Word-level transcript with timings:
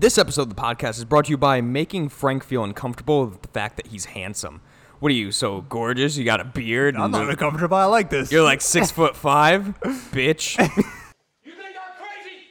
This 0.00 0.16
episode 0.16 0.42
of 0.42 0.48
the 0.48 0.54
podcast 0.54 0.96
is 0.96 1.04
brought 1.04 1.26
to 1.26 1.30
you 1.30 1.36
by 1.36 1.60
making 1.60 2.08
Frank 2.08 2.42
feel 2.42 2.64
uncomfortable 2.64 3.26
with 3.26 3.42
the 3.42 3.48
fact 3.48 3.76
that 3.76 3.88
he's 3.88 4.06
handsome. 4.06 4.62
What 4.98 5.10
are 5.12 5.14
you, 5.14 5.30
so 5.30 5.60
gorgeous? 5.60 6.16
You 6.16 6.24
got 6.24 6.40
a 6.40 6.44
beard? 6.44 6.96
I'm 6.96 7.02
and 7.02 7.12
not 7.12 7.24
the- 7.26 7.30
uncomfortable. 7.32 7.76
I 7.76 7.84
like 7.84 8.08
this. 8.08 8.32
You're 8.32 8.42
like 8.42 8.62
six 8.62 8.90
foot 8.96 9.14
five, 9.14 9.74
bitch. 9.82 10.56
You 11.44 11.52
think 11.52 11.76
I'm 11.76 11.92
crazy? 12.00 12.48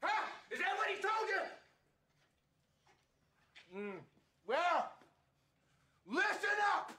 Huh? 0.00 0.26
Is 0.52 0.58
that 0.60 0.76
what 0.78 0.86
he 0.88 1.02
told 1.02 1.28
you? 1.28 1.42
Hmm. 3.74 3.98
Well, 4.46 4.92
listen 6.06 6.58
up. 6.76 6.92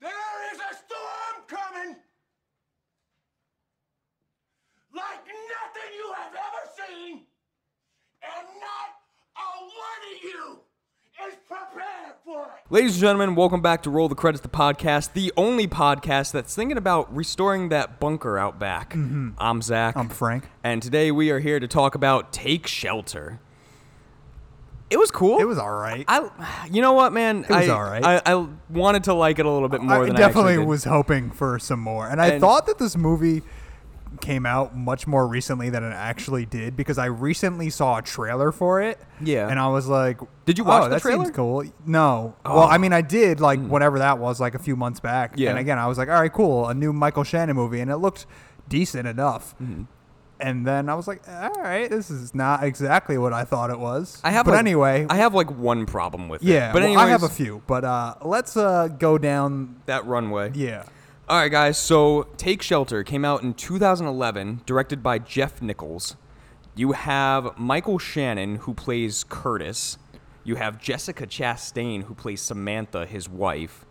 There 0.00 0.10
is 0.52 0.58
a 0.58 0.74
storm 0.74 1.46
coming. 1.46 1.96
Like 4.92 5.26
nothing 5.26 5.90
you 5.94 6.12
have 6.16 6.32
ever 6.34 6.70
seen. 6.74 7.20
And 8.24 8.46
not 8.56 8.88
a 9.36 9.46
one 9.60 10.02
of 10.13 10.13
you 10.24 10.58
is 11.28 11.34
prepared 11.46 12.14
for 12.24 12.44
it. 12.44 12.50
Ladies 12.72 12.92
and 12.92 13.00
gentlemen, 13.02 13.34
welcome 13.34 13.60
back 13.60 13.82
to 13.82 13.90
Roll 13.90 14.08
the 14.08 14.14
Credits, 14.14 14.40
the 14.42 14.48
podcast, 14.48 15.12
the 15.12 15.30
only 15.36 15.66
podcast 15.68 16.32
that's 16.32 16.54
thinking 16.54 16.78
about 16.78 17.14
restoring 17.14 17.68
that 17.68 18.00
bunker 18.00 18.38
out 18.38 18.58
back. 18.58 18.94
Mm-hmm. 18.94 19.30
I'm 19.38 19.60
Zach. 19.60 19.96
I'm 19.96 20.08
Frank. 20.08 20.48
and 20.62 20.82
today 20.82 21.10
we 21.10 21.30
are 21.30 21.40
here 21.40 21.60
to 21.60 21.68
talk 21.68 21.94
about 21.94 22.32
Take 22.32 22.66
Shelter. 22.66 23.38
It 24.90 24.98
was 24.98 25.10
cool. 25.10 25.40
It 25.40 25.44
was 25.44 25.58
all 25.58 25.72
right. 25.74 26.04
I, 26.08 26.66
you 26.70 26.80
know 26.80 26.92
what, 26.92 27.12
man? 27.12 27.44
It 27.44 27.50
was 27.50 27.68
I, 27.68 27.70
alright. 27.70 28.04
I, 28.04 28.22
I 28.24 28.46
wanted 28.70 29.04
to 29.04 29.14
like 29.14 29.38
it 29.38 29.46
a 29.46 29.50
little 29.50 29.68
bit 29.68 29.82
more 29.82 30.02
I 30.04 30.06
than 30.06 30.14
definitely 30.16 30.52
I 30.52 30.54
actually 30.54 30.62
did. 30.64 30.68
was 30.68 30.84
hoping 30.84 31.30
for 31.32 31.58
some 31.58 31.80
more, 31.80 32.08
and 32.08 32.20
I 32.20 32.28
And- 32.28 32.40
thought 32.40 32.66
that 32.66 32.78
this 32.78 32.96
movie 32.96 33.42
came 34.20 34.46
out 34.46 34.76
much 34.76 35.06
more 35.06 35.26
recently 35.26 35.70
than 35.70 35.84
it 35.84 35.92
actually 35.92 36.46
did 36.46 36.76
because 36.76 36.98
I 36.98 37.06
recently 37.06 37.70
saw 37.70 37.98
a 37.98 38.02
trailer 38.02 38.52
for 38.52 38.82
it. 38.82 38.98
Yeah. 39.22 39.48
and 39.48 39.58
I 39.58 39.68
was 39.68 39.86
like, 39.86 40.18
Did 40.44 40.58
you 40.58 40.64
watch 40.64 40.82
oh, 40.82 40.84
the 40.84 40.96
that 40.96 41.02
trailer? 41.02 41.24
Seems 41.24 41.36
cool. 41.36 41.64
No. 41.86 42.36
Oh. 42.44 42.56
Well, 42.56 42.68
I 42.68 42.78
mean, 42.78 42.92
I 42.92 43.00
did 43.00 43.40
like 43.40 43.60
whatever 43.60 43.98
that 43.98 44.18
was, 44.18 44.40
like 44.40 44.54
a 44.54 44.58
few 44.58 44.76
months 44.76 45.00
back. 45.00 45.34
Yeah. 45.36 45.50
And 45.50 45.58
again, 45.58 45.78
I 45.78 45.86
was 45.86 45.98
like, 45.98 46.08
all 46.08 46.20
right, 46.20 46.32
cool, 46.32 46.68
a 46.68 46.74
new 46.74 46.92
Michael 46.92 47.24
Shannon 47.24 47.56
movie, 47.56 47.80
and 47.80 47.90
it 47.90 47.96
looked 47.98 48.26
decent 48.68 49.06
enough. 49.06 49.54
Mm-hmm. 49.60 49.84
And 50.40 50.66
then 50.66 50.88
I 50.88 50.94
was 50.94 51.06
like, 51.06 51.22
all 51.28 51.62
right, 51.62 51.88
this 51.88 52.10
is 52.10 52.34
not 52.34 52.64
exactly 52.64 53.16
what 53.16 53.32
I 53.32 53.44
thought 53.44 53.70
it 53.70 53.78
was. 53.78 54.20
I 54.24 54.30
have 54.30 54.44
but 54.44 54.52
like- 54.52 54.60
anyway, 54.60 55.06
I 55.08 55.16
have 55.16 55.32
like 55.34 55.50
one 55.50 55.86
problem 55.86 56.28
with 56.28 56.42
it. 56.42 56.48
yeah, 56.48 56.72
but 56.72 56.82
well, 56.82 56.84
anyways, 56.90 57.06
I 57.06 57.08
have 57.08 57.22
a 57.22 57.28
few. 57.28 57.62
But 57.66 57.84
uh, 57.84 58.16
let's 58.22 58.56
uh, 58.56 58.88
go 58.88 59.16
down. 59.16 59.80
that 59.86 60.06
runway. 60.06 60.50
Yeah. 60.54 60.84
All 61.28 61.38
right, 61.38 61.50
guys. 61.50 61.78
So, 61.78 62.28
Take 62.36 62.60
Shelter 62.62 63.02
came 63.02 63.24
out 63.24 63.42
in 63.42 63.54
2011, 63.54 64.60
directed 64.66 65.02
by 65.02 65.18
Jeff 65.18 65.62
Nichols. 65.62 66.16
You 66.74 66.92
have 66.92 67.58
Michael 67.58 67.98
Shannon, 67.98 68.56
who 68.56 68.74
plays 68.74 69.24
Curtis. 69.28 69.96
You 70.42 70.56
have 70.56 70.78
Jessica 70.80 71.26
Chastain, 71.26 72.02
who 72.04 72.14
plays 72.14 72.42
Samantha, 72.42 73.06
his 73.06 73.26
wife. 73.28 73.86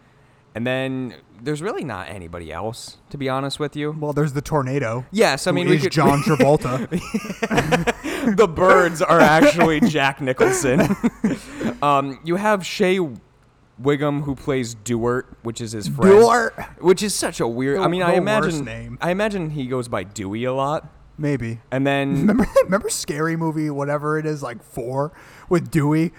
And 0.53 0.67
then 0.67 1.15
there's 1.41 1.63
really 1.63 1.83
not 1.83 2.09
anybody 2.09 2.51
else, 2.51 2.97
to 3.09 3.17
be 3.17 3.27
honest 3.29 3.59
with 3.59 3.75
you. 3.75 3.95
Well, 3.99 4.13
there's 4.13 4.33
the 4.33 4.41
tornado. 4.41 5.03
Yes, 5.11 5.47
I 5.47 5.49
who 5.49 5.55
mean, 5.55 5.69
we 5.69 5.77
is 5.77 5.83
could- 5.83 5.91
John 5.91 6.19
Travolta. 6.23 6.87
the 8.35 8.47
birds 8.47 9.01
are 9.01 9.19
actually 9.19 9.79
Jack 9.79 10.21
Nicholson. 10.21 10.81
um, 11.81 12.19
you 12.23 12.35
have 12.35 12.63
Shea 12.63 12.99
Whigham, 13.83 14.23
who 14.23 14.35
plays 14.35 14.73
Dewart, 14.73 15.27
which 15.43 15.61
is 15.61 15.73
his 15.73 15.87
friend. 15.87 16.19
Dewart? 16.19 16.53
which 16.79 17.03
is 17.03 17.13
such 17.13 17.39
a 17.39 17.47
weird. 17.47 17.79
I 17.79 17.83
The- 17.83 17.89
mean, 17.89 18.01
I 18.01 18.15
the 18.15 18.21
worst 18.21 18.57
imagine. 18.59 18.65
name. 18.65 18.97
I 19.01 19.11
imagine 19.11 19.49
he 19.51 19.67
goes 19.67 19.87
by 19.87 20.03
Dewey 20.03 20.43
a 20.45 20.53
lot, 20.53 20.87
Maybe. 21.17 21.59
and 21.71 21.85
then 21.85 22.13
Remember, 22.27 22.47
remember 22.63 22.89
Scary 22.89 23.35
Movie, 23.35 23.69
whatever 23.69 24.17
it 24.17 24.25
is, 24.25 24.41
like 24.41 24.63
four 24.63 25.11
with 25.49 25.69
Dewey, 25.69 26.11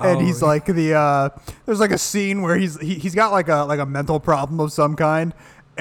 and 0.00 0.18
Oh, 0.18 0.20
he's 0.20 0.40
yeah. 0.42 0.48
like 0.48 0.66
the. 0.66 0.94
uh 0.94 1.28
There's 1.64 1.80
like 1.80 1.92
a 1.92 1.98
scene 1.98 2.42
where 2.42 2.56
he's 2.56 2.80
he, 2.80 2.94
he's 2.94 3.14
got 3.14 3.30
like 3.32 3.48
a 3.48 3.64
like 3.64 3.78
a 3.78 3.86
mental 3.86 4.18
problem 4.20 4.58
of 4.60 4.72
some 4.72 4.96
kind. 4.96 5.32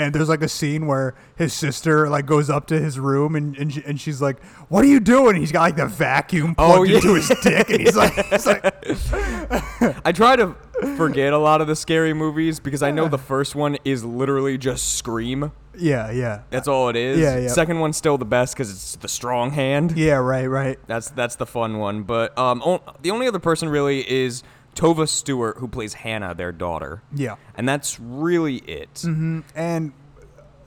And 0.01 0.13
there's 0.15 0.29
like 0.29 0.41
a 0.41 0.49
scene 0.49 0.87
where 0.87 1.13
his 1.35 1.53
sister 1.53 2.09
like 2.09 2.25
goes 2.25 2.49
up 2.49 2.67
to 2.67 2.79
his 2.79 2.99
room 2.99 3.35
and 3.35 3.55
and, 3.57 3.73
she, 3.73 3.83
and 3.85 3.99
she's 4.01 4.21
like, 4.21 4.43
"What 4.69 4.83
are 4.83 4.87
you 4.87 4.99
doing?" 4.99 5.35
he's 5.35 5.51
got 5.51 5.61
like 5.61 5.75
the 5.75 5.85
vacuum 5.87 6.55
Oh, 6.57 6.73
plugged 6.75 6.89
yeah. 6.89 6.95
into 6.97 7.13
his 7.15 7.29
dick, 7.43 7.69
and 7.69 7.79
he's 7.81 7.95
like, 7.95 8.13
he's 8.27 8.45
like 8.47 8.63
I 10.05 10.11
try 10.11 10.35
to 10.35 10.55
forget 10.97 11.33
a 11.33 11.37
lot 11.37 11.61
of 11.61 11.67
the 11.67 11.75
scary 11.75 12.13
movies 12.13 12.59
because 12.59 12.81
I 12.83 12.91
know 12.91 13.07
the 13.07 13.17
first 13.17 13.55
one 13.55 13.77
is 13.85 14.03
literally 14.03 14.57
just 14.57 14.95
Scream. 14.97 15.51
"Yeah, 15.77 16.11
yeah, 16.11 16.41
That's 16.49 16.67
all 16.67 16.89
it 16.89 16.95
is. 16.95 17.19
Yeah, 17.19 17.37
yeah. 17.37 17.47
Second 17.47 17.79
one's 17.79 17.97
still 17.97 18.17
the 18.17 18.25
best 18.25 18.53
because 18.55 18.69
it's 18.71 18.95
the 18.97 19.07
strong 19.07 19.51
hand. 19.51 19.97
yeah, 19.97 20.15
right, 20.15 20.47
right." 20.47 20.79
That's 20.87 21.09
that's 21.11 21.35
the 21.35 21.45
fun 21.45 21.77
one. 21.77 22.03
But 22.03 22.37
um, 22.37 22.61
o- 22.65 22.81
the 23.01 23.11
only 23.11 23.27
other 23.27 23.39
person 23.39 23.69
really 23.69 24.09
is 24.09 24.43
Tova 24.75 25.07
Stewart, 25.07 25.57
who 25.57 25.67
plays 25.67 25.95
Hannah, 25.95 26.33
their 26.33 26.51
daughter. 26.51 27.01
Yeah. 27.13 27.35
and 27.55 27.67
that's 27.67 27.99
really 27.99 28.57
it. 28.57 29.03
And 29.03 29.93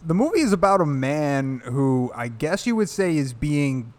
the 0.04 0.14
movie 0.14 0.40
is 0.40 0.52
about 0.52 0.80
a 0.80 0.86
man 0.86 1.62
who 1.64 2.12
I 2.14 2.28
guess 2.28 2.66
you 2.66 2.76
would 2.76 2.88
say 2.88 3.16
is 3.16 3.32
being 3.32 3.92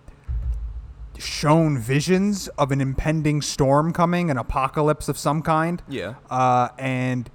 shown 1.17 1.77
visions 1.77 2.47
of 2.57 2.71
an 2.71 2.81
impending 2.81 3.41
storm 3.41 3.93
coming, 3.93 4.29
an 4.29 4.37
apocalypse 4.37 5.07
of 5.09 5.17
some 5.17 5.41
kind. 5.41 5.81
Yeah. 5.87 6.15
Uh, 6.29 6.69
and 6.77 7.29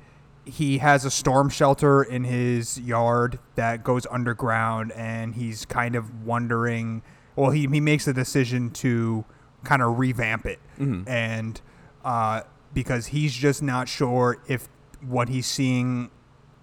he 0.44 0.78
has 0.78 1.04
a 1.04 1.10
storm 1.10 1.48
shelter 1.48 2.02
in 2.02 2.24
his 2.24 2.78
yard 2.80 3.38
that 3.54 3.84
goes 3.84 4.06
underground, 4.10 4.92
and 4.92 5.34
he's 5.34 5.64
kind 5.64 5.94
of 5.94 6.24
wondering. 6.24 7.02
Well, 7.36 7.50
he, 7.50 7.60
he 7.62 7.80
makes 7.80 8.06
a 8.08 8.12
decision 8.12 8.70
to 8.72 9.24
kind 9.64 9.82
of 9.82 9.98
revamp 9.98 10.46
it, 10.46 10.58
and 11.06 11.60
uh, 12.04 12.42
because 12.74 13.06
he's 13.06 13.32
just 13.34 13.62
not 13.62 13.88
sure 13.88 14.42
if 14.48 14.68
what 15.00 15.28
he's 15.28 15.46
seeing 15.46 16.10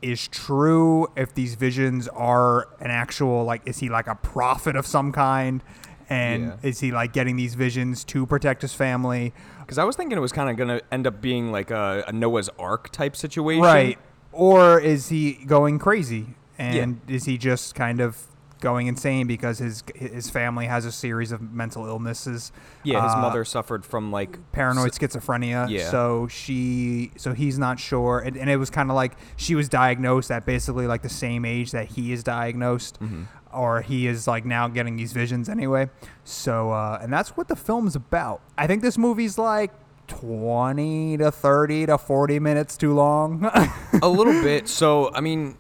is 0.02 0.28
true, 0.28 1.08
if 1.16 1.34
these 1.34 1.56
visions 1.56 2.08
are 2.10 2.68
an 2.80 2.92
actual 2.92 3.44
like, 3.44 3.62
is 3.66 3.80
he 3.80 3.90
like 3.90 4.08
a 4.08 4.16
prophet 4.16 4.76
of 4.76 4.86
some 4.86 5.12
kind, 5.12 5.64
and 6.10 6.44
Yeah. 6.46 6.56
is 6.70 6.80
he 6.80 6.92
like 6.92 7.14
getting 7.14 7.36
these 7.36 7.56
visions 7.56 8.04
to 8.06 8.26
protect 8.26 8.62
his 8.62 8.74
family? 8.74 9.34
Because 9.60 9.78
I 9.78 9.84
was 9.84 9.96
thinking 9.96 10.18
it 10.18 10.22
was 10.22 10.32
kind 10.32 10.50
of 10.50 10.56
gonna 10.56 10.82
end 10.92 11.08
up 11.08 11.22
being 11.22 11.52
like 11.52 11.72
a, 11.72 12.04
a 12.08 12.14
Noah's 12.14 12.50
Ark 12.60 12.92
type 12.92 13.16
situation. 13.16 13.64
Right. 13.64 13.98
Or 14.32 14.80
is 14.80 15.10
he 15.10 15.34
going 15.46 15.80
crazy? 15.80 16.36
And 16.60 17.02
is 17.08 17.26
he 17.26 17.38
just 17.38 17.76
kind 17.76 18.00
of 18.00 18.18
going 18.60 18.88
insane 18.88 19.28
because 19.28 19.60
his 19.60 19.84
his 19.96 20.30
family 20.30 20.66
has 20.66 20.86
a 20.86 20.92
series 20.92 21.32
of 21.32 21.42
mental 21.54 21.86
illnesses? 21.86 22.52
Yeah, 22.84 23.04
his 23.04 23.14
Uh, 23.14 23.22
mother 23.22 23.46
suffered 23.46 23.86
from 23.86 24.12
like 24.12 24.40
paranoid 24.52 24.90
s- 24.90 24.98
schizophrenia. 25.00 25.70
Yeah. 25.70 25.90
So 25.90 26.28
she 26.28 27.12
so 27.18 27.34
he's 27.34 27.58
not 27.60 27.80
sure 27.80 28.20
and, 28.20 28.36
and 28.38 28.50
it 28.50 28.58
was 28.58 28.70
kind 28.70 28.90
of 28.90 28.96
like 28.96 29.14
she 29.36 29.56
was 29.56 29.70
diagnosed 29.70 30.32
at 30.32 30.46
basically 30.46 30.88
like 30.88 31.02
the 31.02 31.10
same 31.10 31.46
age 31.46 31.72
that 31.72 31.88
he 31.90 32.12
is 32.12 32.24
diagnosed 32.24 33.00
Mm-hmm. 33.02 33.24
or 33.54 33.82
he 33.82 34.08
is 34.08 34.28
like 34.28 34.44
now 34.46 34.68
getting 34.68 34.96
these 34.98 35.14
visions 35.14 35.50
anyway. 35.50 35.90
So 36.24 36.72
uh 36.72 37.00
and 37.02 37.12
that's 37.14 37.38
what 37.38 37.48
the 37.48 37.56
film's 37.56 37.96
about. 37.96 38.42
I 38.58 38.66
think 38.68 38.82
this 38.82 38.98
movie's 38.98 39.38
like 39.38 39.72
20 40.08 41.18
to 41.18 41.32
30 41.32 41.86
to 41.88 41.98
40 41.98 42.40
minutes 42.40 42.78
too 42.78 42.94
long. 42.94 43.44
a 44.02 44.08
little 44.10 44.34
bit. 44.42 44.68
So 44.68 45.12
I 45.14 45.22
mean, 45.22 45.58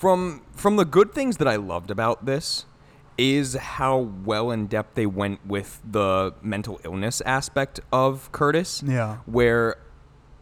from 0.00 0.42
from 0.54 0.76
the 0.76 0.84
good 0.86 1.12
things 1.12 1.36
that 1.36 1.46
I 1.46 1.56
loved 1.56 1.90
about 1.90 2.24
this 2.24 2.64
is 3.18 3.54
how 3.54 3.98
well 4.24 4.50
in 4.50 4.66
depth 4.66 4.94
they 4.94 5.04
went 5.04 5.44
with 5.46 5.78
the 5.88 6.32
mental 6.40 6.80
illness 6.84 7.20
aspect 7.26 7.78
of 7.92 8.32
Curtis. 8.32 8.82
Yeah. 8.86 9.18
Where 9.26 9.76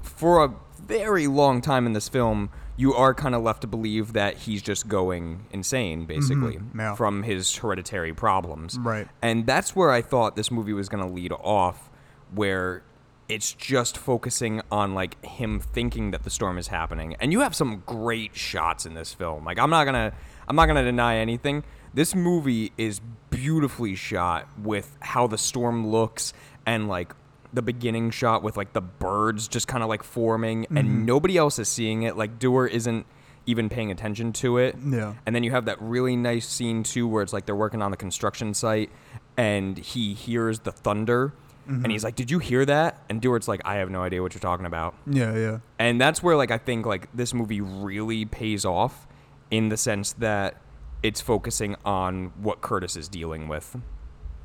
for 0.01 0.45
a 0.45 0.55
very 0.81 1.27
long 1.27 1.61
time 1.61 1.87
in 1.87 1.93
this 1.93 2.09
film, 2.09 2.51
you 2.77 2.95
are 2.95 3.13
kind 3.15 3.35
of 3.35 3.43
left 3.43 3.63
to 3.63 3.67
believe 3.67 4.13
that 4.13 4.37
he's 4.37 4.63
just 4.63 4.87
going 4.87 5.47
insane, 5.51 6.07
basically, 6.07 6.55
Mm-hmm. 6.59 6.79
yeah. 6.81 6.95
from 6.95 7.25
his 7.25 7.57
hereditary 7.57 8.15
problems. 8.15 8.79
Right. 8.79 9.09
And 9.21 9.45
that's 9.45 9.75
where 9.75 9.91
I 9.91 10.01
thought 10.01 10.37
this 10.37 10.53
movie 10.53 10.73
was 10.73 10.89
going 10.89 11.05
to 11.07 11.13
lead 11.13 11.33
off, 11.33 11.91
where 12.33 12.85
it's 13.29 13.53
just 13.53 13.99
focusing 13.99 14.63
on 14.71 14.95
like 14.95 15.23
him 15.25 15.61
thinking 15.61 16.13
that 16.13 16.25
the 16.25 16.31
storm 16.31 16.59
is 16.59 16.69
happening. 16.69 17.15
And 17.21 17.33
you 17.33 17.41
have 17.41 17.55
some 17.55 17.83
great 17.85 18.35
shots 18.35 18.87
in 18.87 18.95
this 18.95 19.13
film. 19.13 19.45
Like 19.45 19.59
I'm 19.59 19.71
not 19.71 19.85
gonna 19.85 20.13
I'm 20.47 20.57
not 20.57 20.67
gonna 20.67 20.85
deny 20.85 21.17
anything. 21.17 21.63
This 21.93 22.15
movie 22.15 22.73
is 22.79 23.01
beautifully 23.31 23.95
shot 23.95 24.49
with 24.59 24.97
how 25.01 25.27
the 25.27 25.39
storm 25.39 25.89
looks 25.89 26.33
and 26.65 26.89
like 26.89 27.13
the 27.53 27.63
beginning 27.63 28.11
shot 28.11 28.43
with 28.43 28.57
like 28.57 28.73
the 28.73 28.81
birds 28.81 29.49
just 29.49 29.69
kind 29.69 29.83
of 29.83 29.89
like 29.89 30.03
forming 30.03 30.67
and 30.67 30.79
mm-hmm. 30.79 31.05
nobody 31.05 31.37
else 31.37 31.59
is 31.59 31.69
seeing 31.69 32.03
it. 32.03 32.17
Like 32.17 32.39
Dewar 32.39 32.67
isn't 32.67 33.07
even 33.47 33.69
paying 33.69 33.91
attention 33.91 34.33
to 34.35 34.59
it. 34.59 34.77
Yeah. 34.83 35.15
And 35.25 35.35
then 35.35 35.43
you 35.43 35.51
have 35.51 35.67
that 35.67 35.81
really 35.81 36.17
nice 36.17 36.47
scene 36.47 36.83
too 36.83 37.09
where 37.09 37.23
it's 37.23 37.33
like 37.33 37.47
they're 37.47 37.57
working 37.57 37.81
on 37.81 37.91
the 37.91 37.97
construction 37.97 38.53
site 38.55 38.91
and 39.37 39.79
he 39.79 40.15
hears 40.15 40.61
the 40.61 40.73
thunder 40.73 41.33
and 41.69 41.93
he's 41.93 42.01
mm-hmm. 42.01 42.07
like, 42.07 42.17
Did 42.17 42.31
you 42.31 42.39
hear 42.39 42.65
that? 42.65 43.03
And 43.09 43.21
Dewart's 43.21 43.49
like, 43.49 43.61
I 43.65 43.77
have 43.77 43.91
no 43.91 44.03
idea 44.03 44.23
what 44.23 44.35
you're 44.35 44.41
talking 44.41 44.67
about. 44.67 44.95
yeah, 45.07 45.37
yeah. 45.37 45.59
And 45.79 46.01
that's 46.01 46.23
where 46.23 46.37
like 46.37 46.51
I 46.51 46.59
think 46.59 46.87
like 46.87 47.09
this 47.15 47.35
movie 47.35 47.61
really 47.61 48.25
pays 48.25 48.65
off 48.65 49.07
in 49.51 49.69
the 49.69 49.77
sense 49.77 50.13
that 50.15 50.61
it's 51.03 51.21
focusing 51.21 51.77
on 51.85 52.33
what 52.41 52.61
Curtis 52.61 52.97
is 52.97 53.09
dealing 53.09 53.49
with. 53.49 53.77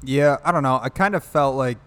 Yeah, 0.03 0.37
I 0.43 0.51
don't 0.51 0.63
know. 0.63 0.79
I 0.81 0.89
kind 0.89 1.15
of 1.15 1.23
felt 1.23 1.55
like 1.55 1.77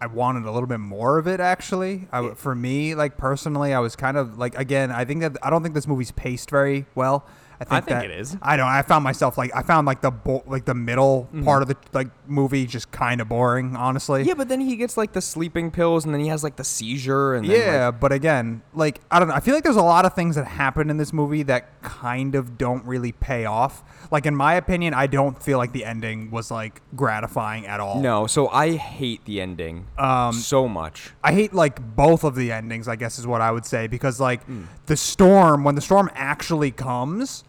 I 0.00 0.06
wanted 0.06 0.44
a 0.44 0.50
little 0.50 0.66
bit 0.66 0.80
more 0.80 1.18
of 1.18 1.26
it 1.26 1.40
actually. 1.40 2.08
I, 2.10 2.30
for 2.30 2.54
me, 2.54 2.94
like 2.94 3.16
personally, 3.16 3.72
I 3.72 3.78
was 3.78 3.96
kind 3.96 4.16
of 4.16 4.38
like 4.38 4.56
again. 4.58 4.90
I 4.90 5.04
think 5.04 5.20
that 5.20 5.36
I 5.42 5.50
don't 5.50 5.62
think 5.62 5.74
this 5.74 5.86
movie's 5.86 6.10
paced 6.10 6.50
very 6.50 6.86
well. 6.94 7.26
I 7.60 7.64
think, 7.64 7.72
I 7.72 7.80
think 7.80 7.88
that- 8.00 8.04
it 8.06 8.18
is. 8.20 8.36
I 8.40 8.56
don't. 8.56 8.66
I 8.66 8.80
found 8.82 9.04
myself 9.04 9.36
like 9.36 9.50
I 9.54 9.62
found 9.62 9.86
like 9.86 10.00
the 10.00 10.10
bo- 10.10 10.42
like 10.46 10.64
the 10.64 10.74
middle 10.74 11.28
part 11.44 11.60
of 11.60 11.68
the 11.68 11.76
like 11.92 12.08
movie 12.26 12.64
just 12.66 12.90
kind 12.90 13.20
of 13.20 13.28
boring, 13.28 13.76
honestly. 13.76 14.22
Yeah, 14.22 14.32
but 14.34 14.48
then 14.48 14.60
he 14.62 14.76
gets 14.76 14.96
like 14.96 15.12
the 15.12 15.20
sleeping 15.20 15.70
pills, 15.70 16.04
and 16.06 16.14
then 16.14 16.22
he 16.22 16.28
has 16.28 16.42
like 16.42 16.56
the 16.56 16.64
seizure, 16.64 17.34
and 17.34 17.46
then, 17.46 17.60
Yeah, 17.60 17.86
like, 17.88 18.00
but 18.00 18.12
again, 18.12 18.62
like 18.72 19.00
I 19.10 19.18
don't 19.18 19.28
know. 19.28 19.34
I 19.34 19.40
feel 19.40 19.54
like 19.54 19.62
there's 19.64 19.76
a 19.76 19.82
lot 19.82 20.06
of 20.06 20.14
things 20.14 20.36
that 20.36 20.46
happen 20.46 20.88
in 20.88 20.96
this 20.96 21.12
movie 21.12 21.42
that 21.44 21.82
kind 21.82 22.34
of 22.34 22.56
don't 22.56 22.82
really 22.86 23.12
pay 23.12 23.44
off. 23.44 23.82
Like 24.10 24.24
in 24.24 24.34
my 24.34 24.54
opinion, 24.54 24.94
I 24.94 25.06
don't 25.06 25.40
feel 25.42 25.58
like 25.58 25.72
the 25.72 25.84
ending 25.84 26.30
was 26.30 26.50
like 26.50 26.80
gratifying 26.96 27.66
at 27.66 27.78
all. 27.78 28.00
no. 28.00 28.26
So 28.26 28.48
I 28.48 28.76
hate 28.76 29.24
the 29.26 29.40
ending 29.40 29.86
Um, 29.98 30.32
so 30.32 30.66
much. 30.66 31.10
I 31.22 31.32
hate 31.32 31.52
like 31.52 31.94
both 31.94 32.24
of 32.24 32.34
the 32.36 32.52
endings, 32.52 32.88
I 32.88 32.96
guess 32.96 33.18
is 33.18 33.26
what 33.26 33.42
I 33.42 33.50
would 33.50 33.66
say 33.66 33.86
because 33.86 34.18
like 34.18 34.42
Hmm. 34.44 34.62
the 34.86 34.96
storm 34.96 35.62
when 35.64 35.74
the 35.74 35.80
storm 35.82 36.10
actually 36.14 36.70
comes, 36.70 37.44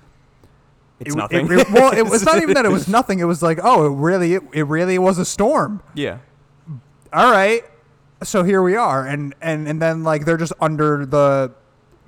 It's 1.01 1.15
it, 1.15 1.18
nothing. 1.18 1.51
It, 1.51 1.59
it- 1.59 1.71
well, 1.71 1.92
it 1.92 2.03
was 2.03 2.24
not 2.24 2.42
even 2.42 2.53
that 2.56 2.65
it 2.65 2.71
was 2.71 2.88
nothing. 3.00 3.19
It 3.19 3.25
was 3.25 3.42
like, 3.44 3.59
oh, 3.62 3.86
it 3.86 3.95
really 3.95 4.36
it, 4.36 4.44
it 4.53 4.63
really 4.63 4.98
was 4.98 5.18
a 5.18 5.25
storm. 5.25 5.83
yeah. 5.94 6.19
all 7.13 7.31
right 7.31 7.63
so 8.24 8.44
here 8.44 8.62
we 8.62 8.75
are 8.75 9.06
and 9.07 9.33
and 9.42 9.68
and 9.68 9.81
then 9.81 10.03
like 10.03 10.25
they're 10.25 10.38
just 10.38 10.53
under 10.62 11.06
the 11.06 11.51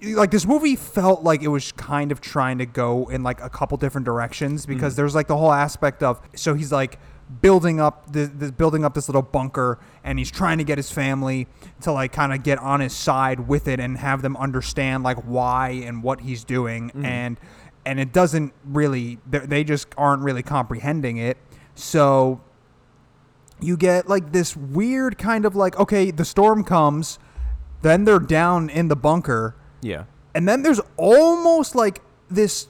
like 0.01 0.31
this 0.31 0.45
movie 0.45 0.75
felt 0.75 1.23
like 1.23 1.41
it 1.41 1.47
was 1.47 1.71
kind 1.73 2.11
of 2.11 2.21
trying 2.21 2.57
to 2.57 2.65
go 2.65 3.09
in 3.09 3.23
like 3.23 3.41
a 3.41 3.49
couple 3.49 3.77
different 3.77 4.05
directions 4.05 4.65
because 4.65 4.93
mm. 4.93 4.97
there's 4.97 5.15
like 5.15 5.27
the 5.27 5.37
whole 5.37 5.53
aspect 5.53 6.03
of 6.03 6.21
so 6.35 6.53
he's 6.53 6.71
like 6.71 6.99
building 7.41 7.79
up 7.79 8.11
the, 8.11 8.25
the 8.25 8.51
building 8.51 8.83
up 8.83 8.93
this 8.93 9.07
little 9.07 9.21
bunker 9.21 9.79
and 10.03 10.19
he's 10.19 10.29
trying 10.29 10.57
to 10.57 10.63
get 10.63 10.77
his 10.77 10.91
family 10.91 11.47
to 11.81 11.91
like 11.91 12.11
kind 12.11 12.33
of 12.33 12.43
get 12.43 12.59
on 12.59 12.81
his 12.81 12.93
side 12.93 13.47
with 13.47 13.67
it 13.67 13.79
and 13.79 13.97
have 13.97 14.21
them 14.21 14.35
understand 14.37 15.03
like 15.03 15.17
why 15.23 15.69
and 15.69 16.03
what 16.03 16.19
he's 16.21 16.43
doing 16.43 16.91
mm. 16.91 17.05
and 17.05 17.39
and 17.85 17.99
it 17.99 18.13
doesn't 18.13 18.53
really 18.65 19.19
they 19.25 19.63
just 19.63 19.87
aren't 19.97 20.21
really 20.21 20.43
comprehending 20.43 21.17
it 21.17 21.37
so 21.75 22.41
you 23.59 23.77
get 23.77 24.07
like 24.07 24.31
this 24.31 24.55
weird 24.55 25.17
kind 25.17 25.45
of 25.45 25.55
like 25.55 25.77
okay 25.79 26.11
the 26.11 26.25
storm 26.25 26.63
comes 26.63 27.19
then 27.81 28.05
they're 28.05 28.19
down 28.19 28.69
in 28.69 28.87
the 28.87 28.95
bunker 28.95 29.55
Yeah. 29.81 30.05
and 30.33 30.47
then 30.47 30.63
there's 30.63 30.81
almost 30.97 31.75
like 31.75 32.01
this 32.29 32.67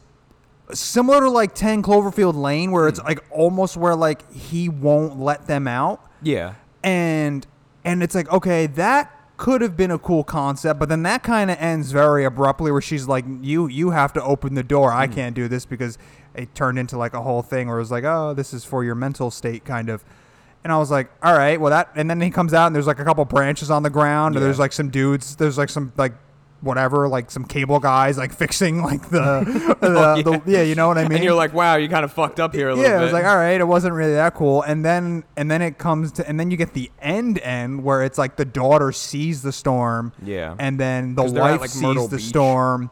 similar 0.71 1.21
to 1.21 1.29
like 1.29 1.53
10 1.53 1.83
cloverfield 1.83 2.35
lane 2.35 2.71
where 2.71 2.87
it's 2.87 2.99
hmm. 2.99 3.07
like 3.07 3.23
almost 3.29 3.77
where 3.77 3.95
like 3.95 4.31
he 4.31 4.69
won't 4.69 5.19
let 5.19 5.47
them 5.47 5.67
out 5.67 6.01
Yeah. 6.21 6.55
and 6.83 7.45
and 7.83 8.01
it's 8.03 8.15
like 8.15 8.31
okay 8.31 8.67
that 8.67 9.11
could 9.37 9.61
have 9.61 9.75
been 9.75 9.91
a 9.91 9.97
cool 9.97 10.23
concept 10.23 10.79
but 10.79 10.89
then 10.89 11.03
that 11.03 11.23
kind 11.23 11.49
of 11.49 11.57
ends 11.59 11.91
very 11.91 12.23
abruptly 12.23 12.71
where 12.71 12.81
she's 12.81 13.07
like 13.07 13.25
you 13.41 13.67
you 13.67 13.89
have 13.91 14.13
to 14.13 14.23
open 14.23 14.53
the 14.53 14.63
door. 14.63 14.91
I 14.91 15.05
mm-hmm. 15.05 15.15
can't 15.15 15.35
do 15.35 15.47
this 15.47 15.65
because 15.65 15.97
it 16.35 16.53
turned 16.55 16.77
into 16.79 16.97
like 16.97 17.13
a 17.13 17.21
whole 17.21 17.41
thing 17.41 17.67
where 17.67 17.77
it 17.77 17.81
was 17.81 17.91
like 17.91 18.03
oh 18.03 18.33
this 18.33 18.53
is 18.53 18.63
for 18.63 18.83
your 18.83 18.95
mental 18.95 19.31
state 19.31 19.65
kind 19.65 19.89
of. 19.89 20.03
And 20.63 20.71
i 20.71 20.77
was 20.77 20.89
like 20.89 21.11
all 21.21 21.33
right 21.37 21.59
well 21.59 21.71
that 21.71 21.89
and 21.95 22.09
then 22.09 22.21
he 22.21 22.29
comes 22.29 22.53
out 22.53 22.67
and 22.67 22.75
there's 22.75 22.87
like 22.87 22.99
a 22.99 23.03
couple 23.03 23.25
branches 23.25 23.69
on 23.69 23.83
the 23.83 23.89
ground 23.89 24.35
and 24.35 24.41
Yeah. 24.41 24.47
there's 24.47 24.59
like 24.59 24.71
some 24.71 24.89
dudes 24.89 25.35
there's 25.35 25.57
like 25.57 25.69
some 25.69 25.91
like 25.97 26.13
whatever 26.63 27.07
like 27.09 27.29
some 27.29 27.43
cable 27.43 27.79
guys 27.79 28.17
like 28.17 28.31
fixing 28.43 28.81
like 28.81 29.01
the, 29.09 29.43
the, 29.45 29.77
oh, 29.81 30.21
the 30.23 30.41
yeah 30.49 30.61
you 30.61 30.75
know 30.75 30.87
what 30.87 30.97
i 30.97 31.01
mean 31.03 31.11
Oh, 31.11 31.15
And 31.15 31.23
you're 31.25 31.33
like, 31.33 31.53
wow, 31.53 31.75
you 31.75 31.89
kind 31.89 32.05
of 32.05 32.11
fucked 32.13 32.39
up 32.39 32.53
here 32.55 32.69
a 32.69 32.73
little 32.75 32.89
yeah, 32.89 32.97
bit. 32.97 33.01
it 33.01 33.03
was 33.05 33.13
like 33.13 33.25
all 33.25 33.35
right, 33.35 33.59
it 33.59 33.67
wasn't 33.67 33.93
really 33.93 34.13
that 34.13 34.33
cool. 34.33 34.61
And 34.63 34.83
then 34.85 35.23
and 35.35 35.51
then 35.51 35.61
it 35.61 35.77
comes 35.77 36.13
to 36.13 36.27
and 36.27 36.39
then 36.39 36.49
you 36.51 36.57
get 36.57 36.73
the 36.73 36.89
end 37.01 37.39
end 37.39 37.83
where 37.83 38.01
it's 38.03 38.17
like 38.17 38.37
the 38.37 38.45
daughter 38.45 38.91
sees 38.93 39.41
the 39.41 39.51
storm. 39.51 40.13
Yeah. 40.23 40.55
And 40.57 40.79
then 40.79 41.15
the 41.15 41.23
they're 41.27 41.43
at, 41.43 41.51
wife 41.51 41.61
like, 41.61 41.69
sees 41.69 42.09
the 42.09 42.17
Beach. 42.17 42.25
storm. 42.25 42.89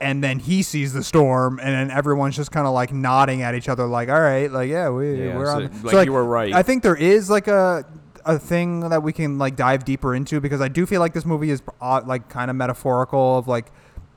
And 0.00 0.22
then 0.22 0.38
he 0.38 0.62
sees 0.62 0.92
the 0.92 1.02
storm, 1.02 1.58
and 1.58 1.70
then 1.74 1.90
everyone's 1.90 2.36
just 2.36 2.50
kind 2.52 2.66
of 2.66 2.74
like 2.74 2.92
nodding 2.92 3.40
at 3.40 3.54
each 3.54 3.66
other, 3.66 3.86
like, 3.86 4.10
"All 4.10 4.20
right, 4.20 4.52
like, 4.52 4.68
yeah, 4.68 4.90
we, 4.90 5.24
Yeah, 5.26 5.38
we're 5.38 5.46
so, 5.46 5.52
on." 5.52 5.82
like, 5.84 6.04
you 6.04 6.12
were 6.12 6.22
right. 6.24 6.52
I 6.52 6.62
think 6.62 6.82
there 6.82 6.94
is 6.96 7.30
like 7.30 7.48
a 7.48 7.82
a 8.26 8.38
thing 8.38 8.80
that 8.80 9.02
we 9.02 9.12
can 9.12 9.38
like 9.38 9.56
dive 9.56 9.84
deeper 9.84 10.14
into 10.14 10.40
because 10.40 10.60
I 10.60 10.68
do 10.68 10.84
feel 10.86 11.00
like 11.00 11.14
this 11.14 11.24
movie 11.24 11.50
is 11.50 11.62
uh, 11.80 12.02
like 12.04 12.28
kind 12.28 12.50
of 12.50 12.56
metaphorical 12.56 13.38
of 13.38 13.48
like 13.48 13.66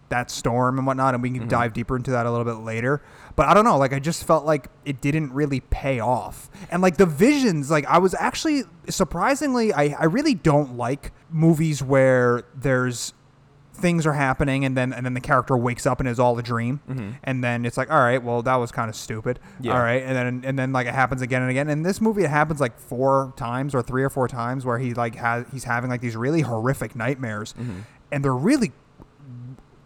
that 0.09 0.31
storm 0.31 0.77
and 0.79 0.87
whatnot, 0.87 1.13
and 1.13 1.21
we 1.21 1.29
Mm-hmm. 1.29 1.39
can 1.41 1.47
dive 1.47 1.71
deeper 1.73 1.95
into 1.95 2.09
that 2.11 2.25
a 2.25 2.31
little 2.31 2.43
bit 2.45 2.63
later. 2.63 2.99
But 3.35 3.47
I 3.47 3.53
don't 3.53 3.63
know, 3.63 3.77
like 3.77 3.93
I 3.93 3.99
just 3.99 4.23
felt 4.23 4.43
like 4.43 4.67
it 4.83 5.01
didn't 5.01 5.31
really 5.33 5.59
pay 5.59 5.99
off, 5.99 6.49
and 6.71 6.81
like 6.81 6.97
the 6.97 7.05
visions, 7.05 7.69
like 7.69 7.85
I 7.85 7.99
was 7.99 8.15
actually 8.15 8.63
surprisingly, 8.89 9.71
I 9.71 9.95
I 9.99 10.05
really 10.05 10.33
don't 10.33 10.75
like 10.77 11.11
movies 11.29 11.83
where 11.83 12.43
there's 12.55 13.13
things 13.79 14.05
are 14.05 14.13
happening 14.13 14.65
and 14.65 14.75
then 14.77 14.93
and 14.93 15.05
then 15.05 15.13
the 15.13 15.19
character 15.21 15.55
wakes 15.57 15.85
up 15.85 15.99
and 15.99 16.07
it's 16.09 16.19
all 16.19 16.37
a 16.37 16.43
dream 16.43 16.79
and 17.23 17.43
then 17.43 17.65
it's 17.65 17.77
like 17.77 17.89
all 17.91 17.99
right 17.99 18.23
well 18.23 18.41
that 18.41 18.55
was 18.55 18.71
kind 18.71 18.89
of 18.89 18.95
stupid 18.95 19.39
Mm-hmm. 19.39 19.65
Yeah. 19.65 19.73
all 19.73 19.79
right 19.79 20.03
and 20.03 20.15
then 20.15 20.41
and 20.45 20.59
then 20.59 20.71
like 20.73 20.87
it 20.87 20.93
happens 20.93 21.21
again 21.21 21.41
and 21.41 21.49
again 21.51 21.69
in 21.69 21.83
this 21.83 21.99
movie 22.01 22.23
it 22.23 22.29
happens 22.29 22.59
like 22.59 22.77
four 22.79 23.33
times 23.37 23.73
or 23.73 23.81
three 23.81 24.03
or 24.03 24.09
four 24.09 24.27
times 24.27 24.65
where 24.65 24.77
he 24.79 24.93
like 24.93 25.15
has 25.15 25.45
he's 25.51 25.63
having 25.63 25.89
like 25.89 26.01
these 26.01 26.15
really 26.15 26.41
horrific 26.41 26.95
nightmares 26.95 27.53
Mm-hmm. 27.59 27.79
and 28.11 28.23
they're 28.23 28.35
really 28.35 28.71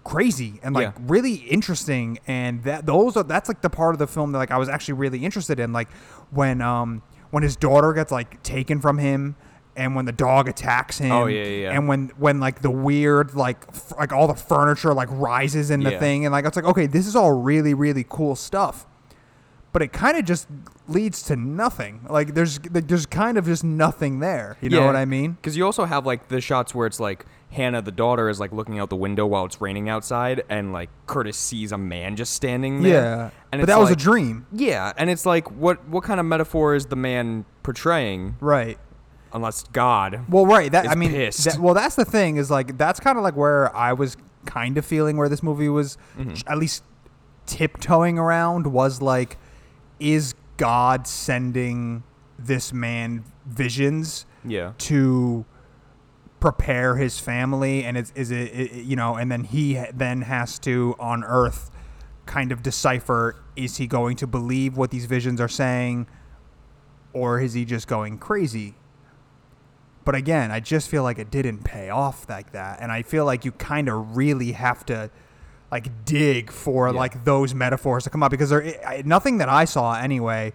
crazy 0.03 0.59
and 0.63 0.75
like 0.75 0.87
Yeah. 0.87 1.03
really 1.07 1.35
interesting 1.35 2.19
and 2.27 2.61
that 2.63 2.85
those 2.85 3.15
are 3.15 3.23
that's 3.23 3.47
like 3.47 3.61
the 3.61 3.69
part 3.69 3.95
of 3.95 3.99
the 3.99 4.07
film 4.07 4.33
that 4.33 4.37
like 4.37 4.51
I 4.51 4.57
was 4.57 4.67
actually 4.67 4.95
really 4.95 5.23
interested 5.23 5.59
in 5.61 5.71
like 5.71 5.89
when 6.29 6.61
um 6.61 7.01
when 7.31 7.41
his 7.41 7.55
daughter 7.55 7.93
gets 7.93 8.11
like 8.11 8.43
taken 8.43 8.81
from 8.81 8.97
him 8.97 9.35
and 9.75 9.95
when 9.95 10.05
the 10.05 10.11
dog 10.11 10.47
attacks 10.47 10.99
him 10.99 11.11
Oh, 11.11 11.25
yeah, 11.25 11.43
yeah, 11.43 11.49
yeah. 11.63 11.71
and 11.71 11.87
when 11.87 12.09
when 12.17 12.39
like 12.39 12.61
the 12.61 12.69
weird 12.71 13.33
like 13.35 13.65
f- 13.69 13.93
like 13.97 14.11
all 14.13 14.27
the 14.27 14.35
furniture 14.35 14.93
like 14.93 15.09
rises 15.11 15.71
in 15.71 15.81
the 15.83 15.91
Yeah. 15.93 15.99
thing 15.99 16.25
and 16.25 16.31
like 16.31 16.45
it's 16.45 16.55
like 16.55 16.65
okay 16.65 16.85
this 16.87 17.07
is 17.07 17.15
all 17.15 17.31
really 17.31 17.73
really 17.73 18.05
cool 18.07 18.35
stuff 18.35 18.85
but 19.71 19.81
it 19.81 19.91
kind 19.91 20.15
of 20.17 20.25
just 20.25 20.47
leads 20.87 21.23
to 21.23 21.35
nothing 21.35 22.05
like 22.07 22.35
there's 22.35 22.59
there's 22.59 23.07
kind 23.07 23.37
of 23.39 23.45
just 23.45 23.63
nothing 23.63 24.19
there 24.19 24.57
you 24.61 24.69
know 24.69 24.85
what 24.85 24.95
I 24.95 25.05
mean 25.05 25.31
Because 25.33 25.57
you 25.57 25.65
also 25.65 25.85
have 25.85 26.05
like 26.05 26.27
the 26.27 26.39
shots 26.41 26.75
where 26.75 26.85
it's 26.85 26.99
like 26.99 27.25
Hannah, 27.49 27.83
the 27.83 27.91
daughter, 27.91 28.29
is 28.29 28.39
like 28.39 28.51
looking 28.51 28.79
out 28.79 28.89
the 28.89 28.95
window 28.95 29.27
while 29.27 29.45
it's 29.45 29.61
raining 29.61 29.87
outside, 29.87 30.41
and 30.49 30.73
like 30.73 30.89
Curtis 31.05 31.37
sees 31.37 31.71
a 31.71 31.77
man 31.77 32.15
just 32.15 32.33
standing 32.33 32.81
there. 32.81 32.93
yeah 32.93 33.29
and 33.51 33.61
but 33.61 33.67
that 33.67 33.77
was 33.79 33.91
a 33.91 33.95
dream 33.95 34.47
Yeah, 34.51 34.91
and 34.97 35.07
it's 35.07 35.23
like, 35.23 35.51
what 35.51 35.87
what 35.87 36.03
kind 36.03 36.19
of 36.19 36.25
metaphor 36.25 36.73
is 36.73 36.87
the 36.87 36.95
man 36.95 37.45
portraying? 37.61 38.37
right 38.41 38.79
Unless 39.33 39.63
God. 39.73 40.21
Well, 40.29 40.45
right. 40.45 40.71
That 40.71 40.87
I 40.87 40.95
mean, 40.95 41.11
that, 41.11 41.57
well, 41.59 41.73
that's 41.73 41.95
the 41.95 42.05
thing 42.05 42.37
is 42.37 42.51
like 42.51 42.77
that's 42.77 42.99
kind 42.99 43.17
of 43.17 43.23
like 43.23 43.35
where 43.35 43.75
I 43.75 43.93
was 43.93 44.15
kind 44.45 44.77
of 44.77 44.85
feeling 44.85 45.17
where 45.17 45.29
this 45.29 45.41
movie 45.41 45.69
was 45.69 45.97
Mm-hmm. 46.17 46.35
at 46.51 46.57
least 46.57 46.83
tiptoeing 47.45 48.17
around 48.19 48.67
was 48.67 49.01
like, 49.01 49.37
is 49.99 50.35
God 50.57 51.07
sending 51.07 52.03
this 52.37 52.71
man 52.73 53.23
visions 53.45 54.25
Yeah. 54.45 54.73
to 54.79 55.45
prepare 56.39 56.97
his 56.97 57.19
family, 57.19 57.83
and 57.85 57.97
is 57.97 58.11
is 58.15 58.29
it, 58.31 58.35
it 58.53 58.71
you 58.83 58.95
know, 58.95 59.15
and 59.15 59.31
then 59.31 59.45
he 59.45 59.81
then 59.93 60.21
has 60.23 60.59
to 60.59 60.95
on 60.99 61.23
Earth 61.23 61.71
kind 62.25 62.51
of 62.51 62.61
decipher 62.63 63.35
is 63.55 63.77
he 63.77 63.87
going 63.87 64.15
to 64.17 64.27
believe 64.27 64.77
what 64.77 64.91
these 64.91 65.05
visions 65.05 65.41
are 65.41 65.47
saying 65.49 66.07
or 67.11 67.39
is 67.41 67.53
he 67.53 67.65
just 67.65 67.85
going 67.85 68.17
crazy 68.17 68.73
but 70.05 70.15
again, 70.15 70.51
I 70.51 70.59
just 70.59 70.89
feel 70.89 71.03
like 71.03 71.17
it 71.19 71.31
didn't 71.31 71.63
pay 71.63 71.89
off 71.89 72.27
like 72.29 72.51
that, 72.51 72.79
and 72.81 72.91
I 72.91 73.01
feel 73.03 73.25
like 73.25 73.45
you 73.45 73.51
kind 73.51 73.89
of 73.89 74.17
really 74.17 74.51
have 74.53 74.85
to 74.87 75.09
like 75.71 76.05
dig 76.05 76.51
for 76.51 76.87
Yeah. 76.89 76.93
like 76.99 77.23
those 77.25 77.53
metaphors 77.55 78.03
to 78.03 78.09
come 78.09 78.21
up 78.21 78.29
because 78.31 78.49
there 78.51 78.63
I, 78.85 79.01
nothing 79.05 79.39
that 79.39 79.49
I 79.49 79.65
saw 79.65 79.95
anyway 79.95 80.53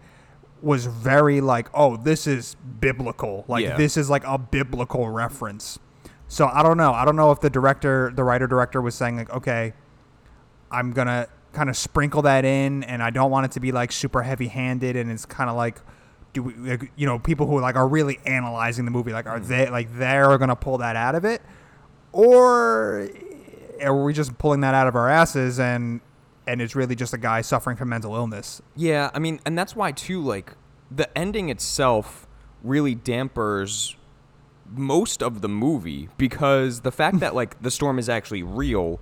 was 0.62 0.86
very 0.86 1.40
like 1.40 1.68
oh 1.74 1.96
this 1.96 2.26
is 2.26 2.56
biblical 2.80 3.44
like 3.48 3.64
Yeah. 3.64 3.76
this 3.76 3.96
is 3.96 4.08
like 4.10 4.24
a 4.24 4.38
biblical 4.38 5.08
reference. 5.08 5.78
So 6.28 6.46
I 6.46 6.62
don't 6.62 6.76
know. 6.76 6.92
I 6.92 7.04
don't 7.04 7.16
know 7.16 7.30
if 7.32 7.40
the 7.40 7.48
director, 7.50 8.12
the 8.14 8.22
writer 8.22 8.46
director 8.46 8.80
was 8.82 8.94
saying 8.94 9.16
like 9.16 9.30
okay, 9.30 9.72
I'm 10.70 10.92
gonna 10.92 11.26
kind 11.52 11.70
of 11.70 11.76
sprinkle 11.76 12.22
that 12.22 12.44
in, 12.44 12.82
and 12.84 13.02
I 13.02 13.10
don't 13.10 13.30
want 13.30 13.46
it 13.46 13.52
to 13.52 13.60
be 13.60 13.72
like 13.72 13.90
super 13.92 14.22
heavy 14.22 14.48
handed, 14.48 14.94
and 14.96 15.10
it's 15.10 15.24
kind 15.24 15.48
of 15.48 15.56
like, 15.56 15.80
do 16.32 16.42
we, 16.42 16.54
like, 16.54 16.92
you 16.96 17.06
know, 17.06 17.18
people 17.18 17.46
who 17.46 17.60
like 17.60 17.76
are 17.76 17.88
really 17.88 18.18
analyzing 18.26 18.84
the 18.84 18.90
movie, 18.90 19.12
like, 19.12 19.26
are 19.26 19.40
mm. 19.40 19.46
they 19.46 19.70
like 19.70 19.96
they're 19.96 20.36
gonna 20.38 20.56
pull 20.56 20.78
that 20.78 20.96
out 20.96 21.14
of 21.14 21.24
it, 21.24 21.42
or 22.12 23.08
are 23.82 24.02
we 24.04 24.12
just 24.12 24.36
pulling 24.38 24.60
that 24.60 24.74
out 24.74 24.86
of 24.86 24.96
our 24.96 25.08
asses 25.08 25.58
and 25.58 26.00
and 26.46 26.62
it's 26.62 26.74
really 26.74 26.94
just 26.94 27.12
a 27.12 27.18
guy 27.18 27.40
suffering 27.40 27.76
from 27.76 27.90
mental 27.90 28.14
illness? 28.14 28.62
Yeah, 28.74 29.10
I 29.12 29.18
mean, 29.18 29.40
and 29.44 29.56
that's 29.56 29.76
why 29.76 29.92
too. 29.92 30.22
Like, 30.22 30.52
the 30.90 31.16
ending 31.16 31.48
itself 31.50 32.26
really 32.62 32.94
dampers 32.94 33.96
most 34.70 35.22
of 35.22 35.40
the 35.40 35.48
movie 35.48 36.08
because 36.16 36.80
the 36.80 36.92
fact 36.92 37.20
that 37.20 37.34
like 37.34 37.60
the 37.62 37.70
storm 37.70 37.98
is 37.98 38.08
actually 38.08 38.42
real. 38.42 39.00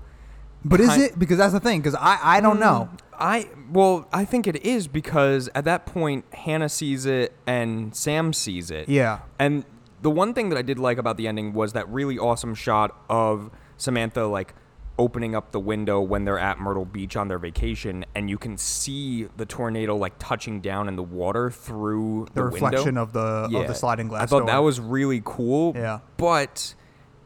But 0.68 0.80
is 0.80 0.96
it 0.96 1.18
because 1.18 1.38
that's 1.38 1.52
the 1.52 1.60
thing? 1.60 1.80
Because 1.80 1.94
I 1.94 2.18
I 2.22 2.40
don't 2.40 2.60
know. 2.60 2.88
Mm, 2.92 2.98
I 3.18 3.48
well, 3.72 4.08
I 4.12 4.24
think 4.24 4.46
it 4.46 4.64
is 4.64 4.88
because 4.88 5.48
at 5.54 5.64
that 5.64 5.86
point 5.86 6.24
Hannah 6.32 6.68
sees 6.68 7.06
it 7.06 7.32
and 7.46 7.94
Sam 7.94 8.32
sees 8.32 8.70
it. 8.70 8.88
Yeah. 8.88 9.20
And 9.38 9.64
the 10.02 10.10
one 10.10 10.34
thing 10.34 10.50
that 10.50 10.58
I 10.58 10.62
did 10.62 10.78
like 10.78 10.98
about 10.98 11.16
the 11.16 11.26
ending 11.26 11.52
was 11.52 11.72
that 11.72 11.88
really 11.88 12.18
awesome 12.18 12.54
shot 12.54 12.94
of 13.08 13.50
Samantha 13.76 14.26
like 14.26 14.54
opening 14.98 15.34
up 15.34 15.52
the 15.52 15.60
window 15.60 16.00
when 16.00 16.24
they're 16.24 16.38
at 16.38 16.58
Myrtle 16.58 16.86
Beach 16.86 17.16
on 17.16 17.28
their 17.28 17.38
vacation, 17.38 18.04
and 18.14 18.30
you 18.30 18.38
can 18.38 18.56
see 18.56 19.28
the 19.36 19.44
tornado 19.44 19.94
like 19.94 20.14
touching 20.18 20.60
down 20.60 20.88
in 20.88 20.96
the 20.96 21.02
water 21.02 21.50
through 21.50 22.26
The 22.32 22.40
the, 22.40 22.44
reflection 22.44 22.84
window. 22.94 23.02
of 23.02 23.12
the 23.12 23.58
of 23.58 23.66
the 23.66 23.74
sliding 23.74 24.08
glass. 24.08 24.22
I 24.22 24.26
thought 24.26 24.46
that 24.46 24.58
was 24.58 24.80
really 24.80 25.20
cool. 25.24 25.72
Yeah. 25.74 26.00
But 26.16 26.74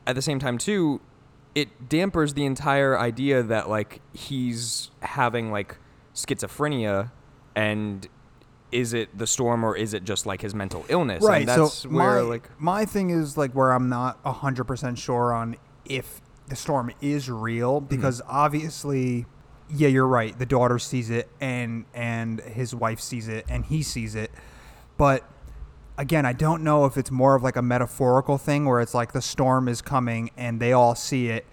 at 0.06 0.14
the 0.16 0.22
same 0.22 0.38
time 0.38 0.58
too, 0.58 1.00
it 1.54 1.88
dampers 1.88 2.34
the 2.34 2.44
entire 2.44 2.98
idea 2.98 3.42
that 3.42 3.68
like 3.68 4.00
he's 4.12 4.90
having 5.02 5.50
like 5.50 5.76
schizophrenia 6.14 7.10
and 7.56 8.08
is 8.72 8.92
it 8.92 9.16
the 9.18 9.26
storm 9.26 9.64
or 9.64 9.76
is 9.76 9.94
it 9.94 10.04
just 10.04 10.26
like 10.26 10.42
his 10.42 10.54
mental 10.54 10.84
illness? 10.88 11.24
right. 11.24 11.40
And 11.40 11.48
that's 11.48 11.74
so 11.74 11.88
where 11.88 12.22
my, 12.22 12.28
like 12.28 12.60
my 12.60 12.84
thing 12.84 13.10
is 13.10 13.36
like 13.36 13.52
where 13.52 13.72
I'm 13.72 13.88
not 13.88 14.18
hundred 14.24 14.64
percent 14.64 14.98
sure 14.98 15.32
on 15.34 15.56
if 15.84 16.20
the 16.48 16.56
storm 16.56 16.92
is 17.00 17.26
Mm-hmm. 17.26 17.40
real 17.40 17.80
because 17.80 18.22
obviously, 18.28 19.26
yeah, 19.68 19.88
you're 19.88 20.06
right. 20.06 20.38
The 20.38 20.46
daughter 20.46 20.78
sees 20.78 21.10
it 21.10 21.28
and 21.40 21.84
and 21.94 22.40
his 22.40 22.74
wife 22.74 23.00
sees 23.00 23.26
it 23.28 23.44
and 23.48 23.64
he 23.64 23.82
sees 23.82 24.14
it, 24.14 24.30
but 24.96 25.24
again, 26.00 26.24
I 26.26 26.32
don't 26.32 26.64
know 26.64 26.86
if 26.86 26.96
it's 26.96 27.10
more 27.10 27.34
of 27.34 27.42
like 27.42 27.56
a 27.56 27.62
metaphorical 27.62 28.38
thing 28.38 28.64
where 28.64 28.80
it's 28.80 28.94
like 28.94 29.12
the 29.12 29.20
storm 29.22 29.68
is 29.68 29.82
coming 29.82 30.30
and 30.36 30.58
they 30.58 30.72
all 30.72 30.94
see 30.94 31.28
it, 31.28 31.46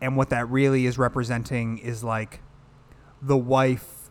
and 0.00 0.16
what 0.16 0.30
that 0.30 0.48
really 0.48 0.86
is 0.86 0.96
representing 0.98 1.78
is 1.78 2.02
like 2.02 2.40
the 3.20 3.36
wife 3.36 4.08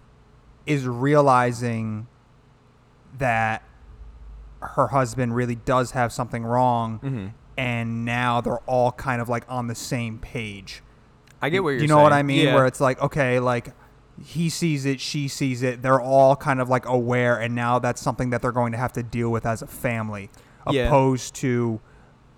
is 0.68 0.86
realizing 0.86 2.08
that 3.18 3.64
her 4.62 4.88
husband 4.88 5.36
really 5.36 5.56
does 5.56 5.92
have 5.92 6.14
something 6.14 6.44
wrong 6.44 7.00
Mm-hmm. 7.00 7.28
and 7.58 8.06
now 8.06 8.42
they're 8.42 8.60
all 8.68 8.92
kind 8.92 9.22
of 9.22 9.30
like 9.30 9.44
on 9.50 9.68
the 9.68 9.76
same 9.76 10.20
page 10.20 10.84
I 11.42 11.50
get 11.50 11.64
what 11.64 11.70
you're 11.72 11.80
you 11.82 11.88
know 11.88 12.02
what 12.04 12.12
i 12.14 12.22
mean 12.22 12.46
Yeah. 12.46 12.56
where 12.56 12.66
it's 12.68 12.82
like 12.82 13.02
okay 13.02 13.40
like 13.40 13.70
he 14.24 14.50
sees 14.50 14.86
it 14.86 15.00
she 15.00 15.28
sees 15.28 15.64
it 15.64 15.82
they're 15.82 16.02
all 16.02 16.36
kind 16.36 16.60
of 16.62 16.70
like 16.70 16.86
aware 16.86 17.40
and 17.40 17.56
now 17.56 17.80
that's 17.80 18.02
something 18.02 18.30
that 18.32 18.42
they're 18.42 18.52
going 18.52 18.72
to 18.72 18.78
have 18.78 18.94
to 18.94 19.04
deal 19.04 19.30
with 19.30 19.46
as 19.46 19.62
a 19.62 19.68
family 19.68 20.30
Yeah. 20.70 20.88
opposed 20.88 21.36
to 21.36 21.80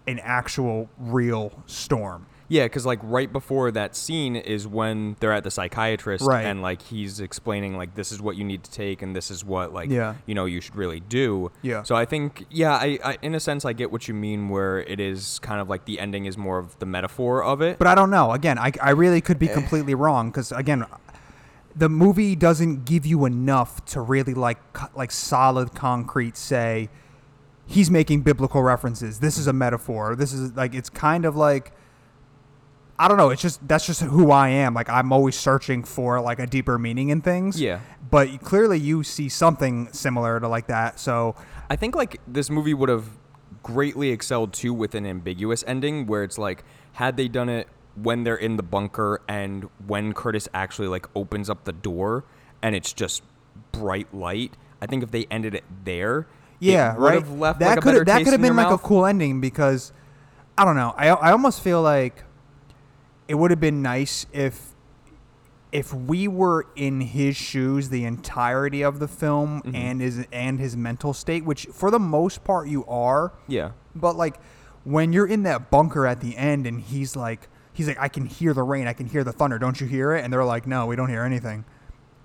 an 0.08 0.20
actual 0.24 0.90
real 0.98 1.52
storm 1.66 2.26
Yeah, 2.50 2.66
because 2.66 2.86
like 2.86 3.00
right 3.04 3.32
before 3.32 3.72
that 3.72 3.96
scene 3.96 4.36
is 4.36 4.68
when 4.68 5.16
they're 5.22 5.32
at 5.32 5.44
the 5.46 5.52
psychiatrist, 5.52 6.26
Right. 6.26 6.46
and 6.46 6.62
like 6.62 6.82
he's 6.82 7.22
explaining 7.22 7.78
like 7.78 7.96
this 7.96 8.12
is 8.12 8.22
what 8.22 8.36
you 8.36 8.44
need 8.44 8.64
to 8.66 8.72
take, 8.72 9.02
and 9.02 9.16
this 9.16 9.32
is 9.32 9.46
what 9.46 9.72
like 9.74 9.90
Yeah. 9.90 10.16
you 10.26 10.36
know 10.36 10.44
you 10.46 10.60
should 10.60 10.76
really 10.76 11.00
do. 11.00 11.50
Yeah. 11.62 11.84
So 11.84 11.96
I 11.96 12.04
think 12.06 12.46
yeah, 12.50 12.74
I, 12.74 13.00
I 13.06 13.18
in 13.22 13.36
a 13.36 13.40
sense 13.40 13.64
I 13.64 13.72
get 13.74 13.90
what 13.90 14.08
you 14.10 14.14
mean, 14.14 14.50
where 14.50 14.80
it 14.80 15.00
is 15.00 15.40
kind 15.40 15.62
of 15.62 15.70
like 15.70 15.86
the 15.86 15.98
ending 16.00 16.26
is 16.26 16.38
more 16.38 16.58
of 16.60 16.78
the 16.80 16.86
metaphor 16.86 17.42
of 17.42 17.62
it. 17.62 17.78
But 17.80 17.88
I 17.88 17.96
don't 17.96 18.10
know. 18.12 18.32
Again, 18.34 18.58
I, 18.60 18.72
I 18.82 18.90
really 18.92 19.22
could 19.22 19.40
be 19.40 19.50
Eh. 19.50 19.54
completely 19.54 19.96
wrong 19.96 20.30
because 20.30 20.52
again, 20.52 20.84
the 21.76 21.90
movie 21.90 22.36
doesn't 22.36 22.86
give 22.86 23.06
you 23.06 23.26
enough 23.26 23.84
to 23.86 24.02
really 24.02 24.34
like 24.34 24.60
like 24.96 25.12
solid 25.12 25.74
concrete 25.74 26.38
say 26.38 26.90
he's 27.66 27.90
making 27.90 28.22
biblical 28.22 28.62
references. 28.62 29.20
This 29.20 29.38
is 29.38 29.48
a 29.48 29.54
metaphor. 29.54 30.16
This 30.16 30.34
is 30.34 30.54
like 30.54 30.74
it's 30.74 30.90
kind 30.90 31.26
of 31.26 31.36
like 31.36 31.74
I 33.00 33.08
don't 33.08 33.18
know. 33.18 33.30
It's 33.30 33.42
just 33.42 33.66
that's 33.68 33.88
just 33.88 34.02
who 34.02 34.32
I 34.32 34.50
am. 34.50 34.74
Like 34.74 34.90
I'm 34.90 35.12
always 35.12 35.36
searching 35.36 35.84
for 35.84 36.22
like 36.22 36.40
a 36.40 36.46
deeper 36.46 36.78
meaning 36.78 37.10
in 37.10 37.22
things. 37.22 37.60
Yeah. 37.60 37.80
But 38.10 38.42
clearly 38.42 38.78
you 38.78 39.04
see 39.04 39.30
something 39.30 39.92
similar 39.94 40.40
to 40.40 40.48
like 40.48 40.68
that. 40.68 41.00
So 41.00 41.36
I 41.70 41.76
think 41.76 41.96
like 41.96 42.20
this 42.28 42.50
movie 42.50 42.74
would 42.74 42.90
have 42.90 43.18
greatly 43.64 44.10
excelled 44.10 44.54
too 44.54 44.74
with 44.74 44.96
an 44.96 45.06
ambiguous 45.06 45.64
ending 45.66 46.06
where 46.06 46.24
it's 46.24 46.38
like 46.38 46.64
had 46.94 47.18
they 47.18 47.28
done 47.28 47.50
it 47.50 47.68
when 47.96 48.24
they're 48.24 48.36
in 48.36 48.58
the 48.58 48.64
bunker 48.64 49.22
and 49.28 49.70
when 49.86 50.14
Curtis 50.14 50.48
actually 50.54 50.88
like 50.88 51.06
opens 51.16 51.50
up 51.50 51.66
the 51.66 51.74
door 51.74 52.24
and 52.62 52.76
it's 52.76 52.94
just 52.94 53.22
bright 53.72 54.14
light. 54.14 54.56
I 54.82 54.86
think 54.86 55.04
if 55.04 55.12
they 55.12 55.26
ended 55.30 55.54
it 55.56 55.64
there, 55.84 56.28
Yeah, 56.60 56.94
it 56.94 57.00
would 57.00 57.06
right. 57.06 57.14
have 57.16 57.32
left 57.32 57.60
that 57.60 57.70
like 57.76 57.82
could 57.82 58.06
that 58.08 58.24
could 58.24 58.34
have 58.34 58.42
been 58.42 58.56
like 58.56 58.70
mouth. 58.70 58.80
a 58.80 58.84
cool 58.88 59.06
ending 59.06 59.42
because 59.42 59.92
I 60.58 60.66
don't 60.66 60.76
know. 60.76 60.94
I 60.98 61.10
I 61.10 61.32
almost 61.32 61.62
feel 61.62 61.82
like 61.82 62.24
it 63.28 63.36
would 63.36 63.52
have 63.52 63.60
been 63.60 63.82
nice 63.82 64.26
if 64.32 64.70
if 65.72 65.94
we 65.94 66.28
were 66.28 66.68
in 66.76 67.00
his 67.00 67.36
shoes 67.38 67.90
the 67.90 68.04
entirety 68.04 68.82
of 68.84 69.00
the 69.00 69.08
film 69.08 69.62
Mm-hmm. 69.62 69.76
and 69.76 70.02
his 70.02 70.26
and 70.32 70.60
his 70.60 70.76
mental 70.78 71.14
state, 71.14 71.46
which 71.46 71.66
for 71.72 71.90
the 71.92 72.00
most 72.00 72.44
part 72.44 72.68
you 72.68 72.86
are. 72.86 73.34
Yeah. 73.48 73.72
But 73.96 74.16
like 74.16 74.38
when 74.84 75.14
you're 75.14 75.28
in 75.28 75.44
that 75.44 75.70
bunker 75.70 76.06
at 76.08 76.22
the 76.22 76.36
end 76.38 76.66
and 76.68 76.82
he's 76.82 77.16
like 77.16 77.48
he's 77.82 77.88
like 77.88 78.00
I 78.00 78.08
can 78.08 78.26
hear 78.26 78.54
the 78.54 78.64
rain, 78.64 78.88
I 78.88 78.94
can 78.94 79.08
hear 79.08 79.24
the 79.24 79.32
thunder. 79.32 79.58
Don't 79.58 79.80
you 79.82 79.88
hear 79.88 80.14
it? 80.14 80.24
And 80.24 80.32
they're 80.32 80.46
like, 80.46 80.68
"No, 80.68 80.86
we 80.86 80.96
don't 80.96 81.10
hear 81.10 81.24
anything." 81.24 81.66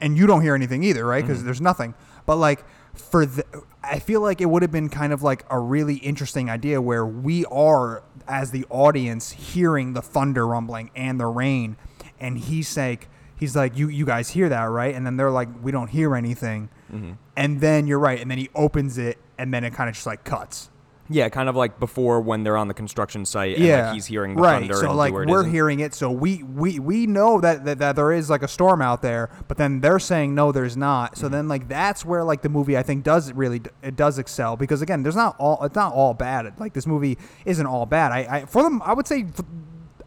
And 0.00 0.16
you 0.16 0.26
don't 0.26 0.42
hear 0.42 0.54
anything 0.54 0.82
either, 0.84 1.06
right? 1.06 1.22
Because 1.22 1.38
mm-hmm. 1.38 1.46
there's 1.46 1.60
nothing. 1.60 1.94
But 2.26 2.36
like 2.36 2.64
for 2.92 3.24
the 3.24 3.44
I 3.82 3.98
feel 3.98 4.20
like 4.20 4.40
it 4.40 4.46
would 4.46 4.62
have 4.62 4.72
been 4.72 4.88
kind 4.88 5.12
of 5.12 5.22
like 5.22 5.44
a 5.50 5.58
really 5.58 5.96
interesting 5.96 6.50
idea 6.50 6.80
where 6.80 7.06
we 7.06 7.44
are 7.46 8.02
as 8.28 8.50
the 8.50 8.66
audience 8.68 9.30
hearing 9.30 9.92
the 9.92 10.02
thunder 10.02 10.46
rumbling 10.46 10.90
and 10.96 11.20
the 11.20 11.26
rain 11.26 11.76
and 12.18 12.38
he's 12.38 12.76
like 12.76 13.08
he's 13.38 13.54
like 13.54 13.76
you 13.76 13.88
you 13.88 14.04
guys 14.04 14.30
hear 14.30 14.48
that, 14.48 14.64
right? 14.64 14.94
And 14.94 15.06
then 15.06 15.16
they're 15.16 15.30
like 15.30 15.48
we 15.62 15.72
don't 15.72 15.88
hear 15.88 16.14
anything. 16.14 16.68
Mm-hmm. 16.92 17.12
And 17.36 17.60
then 17.60 17.86
you're 17.86 17.98
right, 17.98 18.20
and 18.20 18.30
then 18.30 18.38
he 18.38 18.48
opens 18.54 18.98
it 18.98 19.18
and 19.38 19.52
then 19.52 19.64
it 19.64 19.74
kind 19.74 19.88
of 19.88 19.94
just 19.94 20.06
like 20.06 20.24
cuts. 20.24 20.70
Yeah, 21.08 21.28
kind 21.28 21.48
of 21.48 21.54
like 21.54 21.78
before 21.78 22.20
when 22.20 22.42
they're 22.42 22.56
on 22.56 22.68
the 22.68 22.74
construction 22.74 23.24
site 23.24 23.56
and 23.56 23.64
yeah, 23.64 23.86
like 23.86 23.94
he's 23.94 24.06
hearing 24.06 24.34
the 24.34 24.42
right. 24.42 24.60
thunder 24.60 24.74
So 24.74 24.88
and 24.88 24.96
like 24.96 25.12
we're 25.12 25.40
isn't. 25.40 25.50
hearing 25.50 25.80
it, 25.80 25.94
so 25.94 26.10
we 26.10 26.42
we 26.42 26.78
we 26.78 27.06
know 27.06 27.40
that, 27.40 27.64
that 27.64 27.78
that 27.78 27.96
there 27.96 28.12
is 28.12 28.28
like 28.28 28.42
a 28.42 28.48
storm 28.48 28.82
out 28.82 29.02
there, 29.02 29.30
but 29.48 29.56
then 29.56 29.80
they're 29.80 29.98
saying 29.98 30.34
no, 30.34 30.52
there's 30.52 30.76
not. 30.76 31.12
Mm-hmm. 31.12 31.20
So 31.20 31.28
then 31.28 31.48
like 31.48 31.68
that's 31.68 32.04
where 32.04 32.24
like 32.24 32.42
the 32.42 32.48
movie 32.48 32.76
I 32.76 32.82
think 32.82 33.04
does 33.04 33.32
really 33.32 33.62
it 33.82 33.96
does 33.96 34.18
excel 34.18 34.56
because 34.56 34.82
again, 34.82 35.02
there's 35.02 35.16
not 35.16 35.36
all 35.38 35.62
it's 35.64 35.76
not 35.76 35.92
all 35.92 36.14
bad. 36.14 36.58
Like 36.58 36.72
this 36.72 36.86
movie 36.86 37.18
isn't 37.44 37.66
all 37.66 37.86
bad. 37.86 38.12
I, 38.12 38.38
I 38.38 38.44
for 38.46 38.62
them 38.62 38.82
I 38.82 38.92
would 38.92 39.06
say 39.06 39.26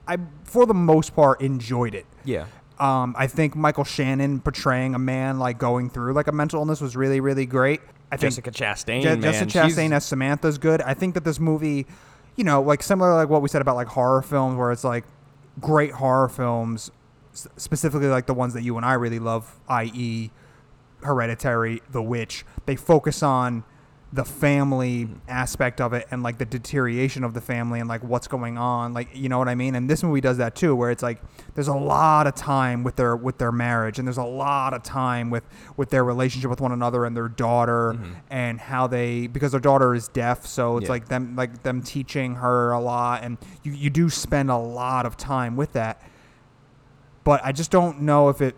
I 0.07 0.17
for 0.43 0.65
the 0.65 0.73
most 0.73 1.15
part 1.15 1.41
enjoyed 1.41 1.95
it. 1.95 2.05
Yeah. 2.25 2.45
Um, 2.79 3.13
I 3.17 3.27
think 3.27 3.55
Michael 3.55 3.83
Shannon 3.83 4.39
portraying 4.39 4.95
a 4.95 4.99
man 4.99 5.37
like 5.37 5.57
going 5.57 5.89
through 5.89 6.13
like 6.13 6.27
a 6.27 6.31
mental 6.31 6.59
illness 6.61 6.81
was 6.81 6.95
really 6.95 7.19
really 7.19 7.45
great. 7.45 7.81
I 8.11 8.17
think 8.17 8.33
Jessica 8.33 8.51
Chastain, 8.51 9.01
Je- 9.03 9.09
man. 9.09 9.21
Jessica 9.21 9.51
she's- 9.51 9.75
Chastain 9.75 9.91
as 9.91 10.05
Samantha's 10.05 10.57
good. 10.57 10.81
I 10.81 10.93
think 10.93 11.13
that 11.13 11.23
this 11.23 11.39
movie, 11.39 11.85
you 12.35 12.43
know, 12.43 12.61
like 12.61 12.81
similar 12.81 13.13
like 13.13 13.29
what 13.29 13.41
we 13.41 13.49
said 13.49 13.61
about 13.61 13.75
like 13.75 13.87
horror 13.87 14.21
films, 14.21 14.57
where 14.57 14.71
it's 14.71 14.83
like 14.83 15.05
great 15.59 15.91
horror 15.91 16.29
films, 16.29 16.89
specifically 17.33 18.07
like 18.07 18.25
the 18.25 18.33
ones 18.33 18.53
that 18.53 18.63
you 18.63 18.75
and 18.77 18.85
I 18.85 18.93
really 18.93 19.19
love, 19.19 19.59
i.e., 19.69 20.31
Hereditary, 21.01 21.81
The 21.91 22.01
Witch. 22.01 22.45
They 22.65 22.75
focus 22.75 23.23
on 23.23 23.63
the 24.11 24.25
family 24.25 25.07
aspect 25.27 25.79
of 25.79 25.93
it 25.93 26.07
and 26.09 26.23
like 26.23 26.39
the 26.39 26.45
deterioration 26.45 27.23
of 27.23 27.35
the 27.35 27.41
family 27.41 27.79
and 27.79 27.87
like 27.87 28.03
what's 28.03 28.27
going 28.27 28.57
on 28.57 28.91
like 28.91 29.07
you 29.13 29.29
know 29.29 29.37
what 29.37 29.47
i 29.47 29.53
mean? 29.53 29.75
And 29.75 29.87
this 29.87 30.01
movie 30.01 30.19
does 30.19 30.37
that 30.37 30.55
too 30.55 30.75
where 30.75 30.89
it's 30.89 31.03
like 31.03 31.21
there's 31.53 31.67
a 31.67 31.75
lot 31.75 32.25
of 32.25 32.33
time 32.33 32.83
with 32.83 32.95
their 32.95 33.15
with 33.15 33.37
their 33.37 33.51
marriage 33.51 33.99
and 33.99 34.07
there's 34.07 34.17
a 34.17 34.23
lot 34.23 34.73
of 34.73 34.81
time 34.81 35.29
with 35.29 35.43
with 35.77 35.91
their 35.91 36.03
relationship 36.03 36.49
with 36.49 36.59
one 36.59 36.71
another 36.71 37.05
and 37.05 37.15
their 37.15 37.27
daughter 37.27 37.93
mm-hmm. 37.93 38.13
and 38.31 38.59
how 38.59 38.87
they 38.87 39.27
because 39.27 39.51
their 39.51 39.59
daughter 39.61 39.93
is 39.93 40.07
deaf 40.07 40.43
so 40.43 40.77
it's 40.77 40.85
Yeah. 40.85 40.89
like 40.93 41.07
them 41.07 41.35
like 41.35 41.61
them 41.61 41.83
teaching 41.83 42.33
her 42.35 42.71
a 42.71 42.79
lot 42.79 43.23
and 43.23 43.37
you, 43.61 43.73
you 43.73 43.91
do 43.91 44.09
spend 44.09 44.49
a 44.49 44.57
lot 44.57 45.05
of 45.05 45.17
time 45.17 45.55
with 45.55 45.73
that. 45.73 46.01
But 47.23 47.41
i 47.45 47.51
just 47.51 47.69
don't 47.69 48.01
know 48.01 48.29
if 48.29 48.41
it 48.41 48.55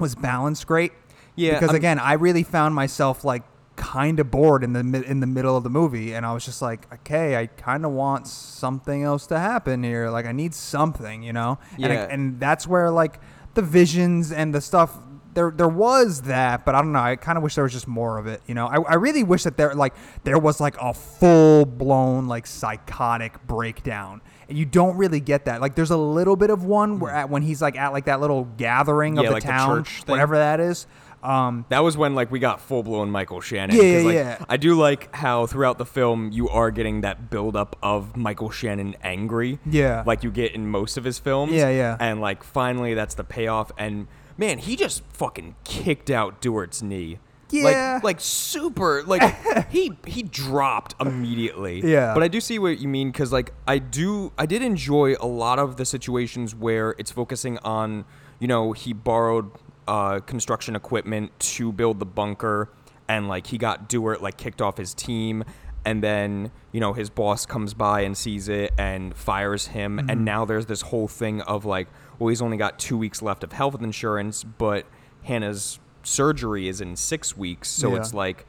was 0.00 0.16
balanced 0.16 0.66
great 0.66 0.90
Yeah, 1.36 1.52
because 1.52 1.68
I'm- 1.68 1.76
again, 1.76 1.98
I 2.00 2.14
really 2.14 2.42
found 2.42 2.74
myself 2.74 3.24
like 3.24 3.44
kind 3.76 4.18
of 4.20 4.30
bored 4.30 4.64
in 4.64 4.72
the 4.72 4.80
in 5.04 5.20
the 5.20 5.26
middle 5.26 5.56
of 5.56 5.62
the 5.62 5.70
movie, 5.70 6.14
and 6.14 6.24
I 6.26 6.32
was 6.32 6.44
just 6.44 6.62
like, 6.62 6.92
okay, 6.92 7.36
I 7.36 7.46
kind 7.46 7.84
of 7.84 7.92
want 7.92 8.26
something 8.26 9.02
else 9.02 9.26
to 9.28 9.38
happen 9.38 9.82
here. 9.82 10.10
Like, 10.10 10.26
I 10.26 10.32
need 10.32 10.54
something, 10.54 11.22
you 11.22 11.32
know. 11.32 11.58
And 11.76 11.86
I, 11.92 11.94
Yeah. 11.94 12.06
and 12.10 12.40
that's 12.40 12.66
where 12.66 12.90
like 12.90 13.20
the 13.54 13.62
visions 13.62 14.32
and 14.32 14.54
the 14.54 14.60
stuff. 14.60 14.96
There, 15.34 15.50
there 15.54 15.68
was 15.68 16.22
that, 16.22 16.64
but 16.64 16.74
I 16.74 16.80
don't 16.80 16.92
know. 16.92 16.98
I 17.00 17.16
kind 17.16 17.36
of 17.36 17.44
wish 17.44 17.56
there 17.56 17.64
was 17.64 17.72
just 17.74 17.86
more 17.86 18.16
of 18.16 18.26
it. 18.26 18.40
You 18.46 18.54
know, 18.54 18.68
I, 18.68 18.76
I 18.80 18.94
really 18.94 19.22
wish 19.22 19.42
that 19.42 19.58
there, 19.58 19.74
like, 19.74 19.92
there 20.24 20.38
was 20.38 20.60
like 20.62 20.76
a 20.80 20.94
full 20.94 21.66
blown 21.66 22.26
like 22.26 22.46
psychotic 22.46 23.46
breakdown, 23.46 24.22
and 24.48 24.56
you 24.56 24.64
don't 24.64 24.96
really 24.96 25.20
get 25.20 25.44
that. 25.44 25.60
Like, 25.60 25.74
there's 25.74 25.90
a 25.90 25.96
little 25.98 26.36
bit 26.36 26.48
of 26.48 26.64
one 26.64 27.00
where 27.00 27.12
at 27.12 27.28
when 27.28 27.42
he's 27.42 27.60
like 27.60 27.76
at 27.76 27.92
like 27.92 28.06
that 28.06 28.18
little 28.22 28.44
gathering 28.56 29.18
of 29.18 29.24
Hmm. 29.24 29.24
Yeah, 29.24 29.28
the 29.28 29.34
like 29.34 29.42
town, 29.42 29.84
thing. 29.84 30.04
whatever 30.06 30.38
that 30.38 30.58
is. 30.58 30.86
Um, 31.26 31.64
That 31.70 31.80
was 31.80 31.96
when 31.96 32.14
like 32.14 32.30
we 32.30 32.38
got 32.38 32.60
full 32.60 32.82
blown 32.82 33.10
Michael 33.10 33.40
Shannon. 33.40 33.76
Yeah, 33.76 33.98
like, 34.02 34.14
yeah. 34.14 34.44
I 34.48 34.56
do 34.56 34.74
like 34.74 35.14
how 35.14 35.46
throughout 35.46 35.78
the 35.78 35.84
film 35.86 36.30
you 36.32 36.48
are 36.48 36.70
getting 36.70 37.00
that 37.00 37.30
build 37.30 37.56
up 37.56 37.76
of 37.82 38.16
Michael 38.16 38.50
Shannon 38.50 38.94
angry. 39.02 39.58
Yeah. 39.66 40.04
Like 40.06 40.22
you 40.22 40.30
get 40.30 40.54
in 40.54 40.68
most 40.68 40.96
of 40.96 41.04
his 41.04 41.18
films. 41.18 41.52
Yeah, 41.52 41.70
yeah. 41.70 41.96
And 41.98 42.20
like 42.20 42.44
finally 42.44 42.94
that's 42.94 43.14
the 43.14 43.24
payoff 43.24 43.72
and 43.76 44.06
man, 44.38 44.58
he 44.58 44.76
just 44.76 45.02
fucking 45.12 45.56
kicked 45.64 46.10
out 46.10 46.40
Dewart's 46.40 46.82
knee. 46.82 47.18
Yeah. 47.50 47.94
Like 47.94 48.04
like 48.04 48.20
super 48.20 49.02
like 49.04 49.68
he 49.70 49.92
he 50.06 50.22
dropped 50.22 50.94
immediately. 51.00 51.80
Yeah. 51.84 52.14
But 52.14 52.22
I 52.22 52.28
do 52.28 52.40
see 52.40 52.58
what 52.58 52.78
you 52.78 52.88
mean 52.88 53.12
cuz 53.12 53.32
like 53.32 53.52
I 53.66 53.78
do 53.78 54.32
I 54.38 54.46
did 54.46 54.62
enjoy 54.62 55.16
a 55.20 55.26
lot 55.26 55.58
of 55.58 55.76
the 55.76 55.84
situations 55.84 56.54
where 56.54 56.94
it's 56.98 57.10
focusing 57.10 57.58
on, 57.58 58.04
you 58.38 58.46
know, 58.48 58.72
he 58.72 58.92
borrowed 58.92 59.50
uh 59.88 60.20
construction 60.20 60.74
equipment 60.76 61.30
to 61.38 61.72
build 61.72 61.98
the 62.00 62.06
bunker 62.06 62.70
and 63.08 63.28
like 63.28 63.46
he 63.48 63.58
got 63.58 63.88
Dewart 63.88 64.20
like 64.22 64.36
kicked 64.36 64.60
off 64.60 64.76
his 64.78 64.94
team 64.94 65.44
and 65.84 66.02
then 66.02 66.50
you 66.72 66.80
know 66.80 66.92
his 66.92 67.08
boss 67.10 67.46
comes 67.46 67.72
by 67.74 68.00
and 68.00 68.16
sees 68.16 68.48
it 68.48 68.72
and 68.78 69.14
fires 69.16 69.68
him 69.68 69.98
Mm-hmm. 69.98 70.10
and 70.10 70.24
now 70.24 70.44
there's 70.44 70.66
this 70.66 70.80
whole 70.82 71.06
thing 71.08 71.40
of 71.42 71.64
like 71.64 71.86
well 72.18 72.28
he's 72.28 72.42
only 72.42 72.56
got 72.56 72.78
two 72.78 72.98
weeks 72.98 73.22
left 73.22 73.44
of 73.44 73.52
health 73.52 73.80
insurance 73.80 74.42
but 74.42 74.86
hannah's 75.22 75.78
surgery 76.02 76.68
is 76.68 76.80
in 76.80 76.96
six 76.96 77.36
weeks 77.36 77.68
so 77.68 77.90
Yeah. 77.92 77.96
it's 78.00 78.14
like 78.14 78.46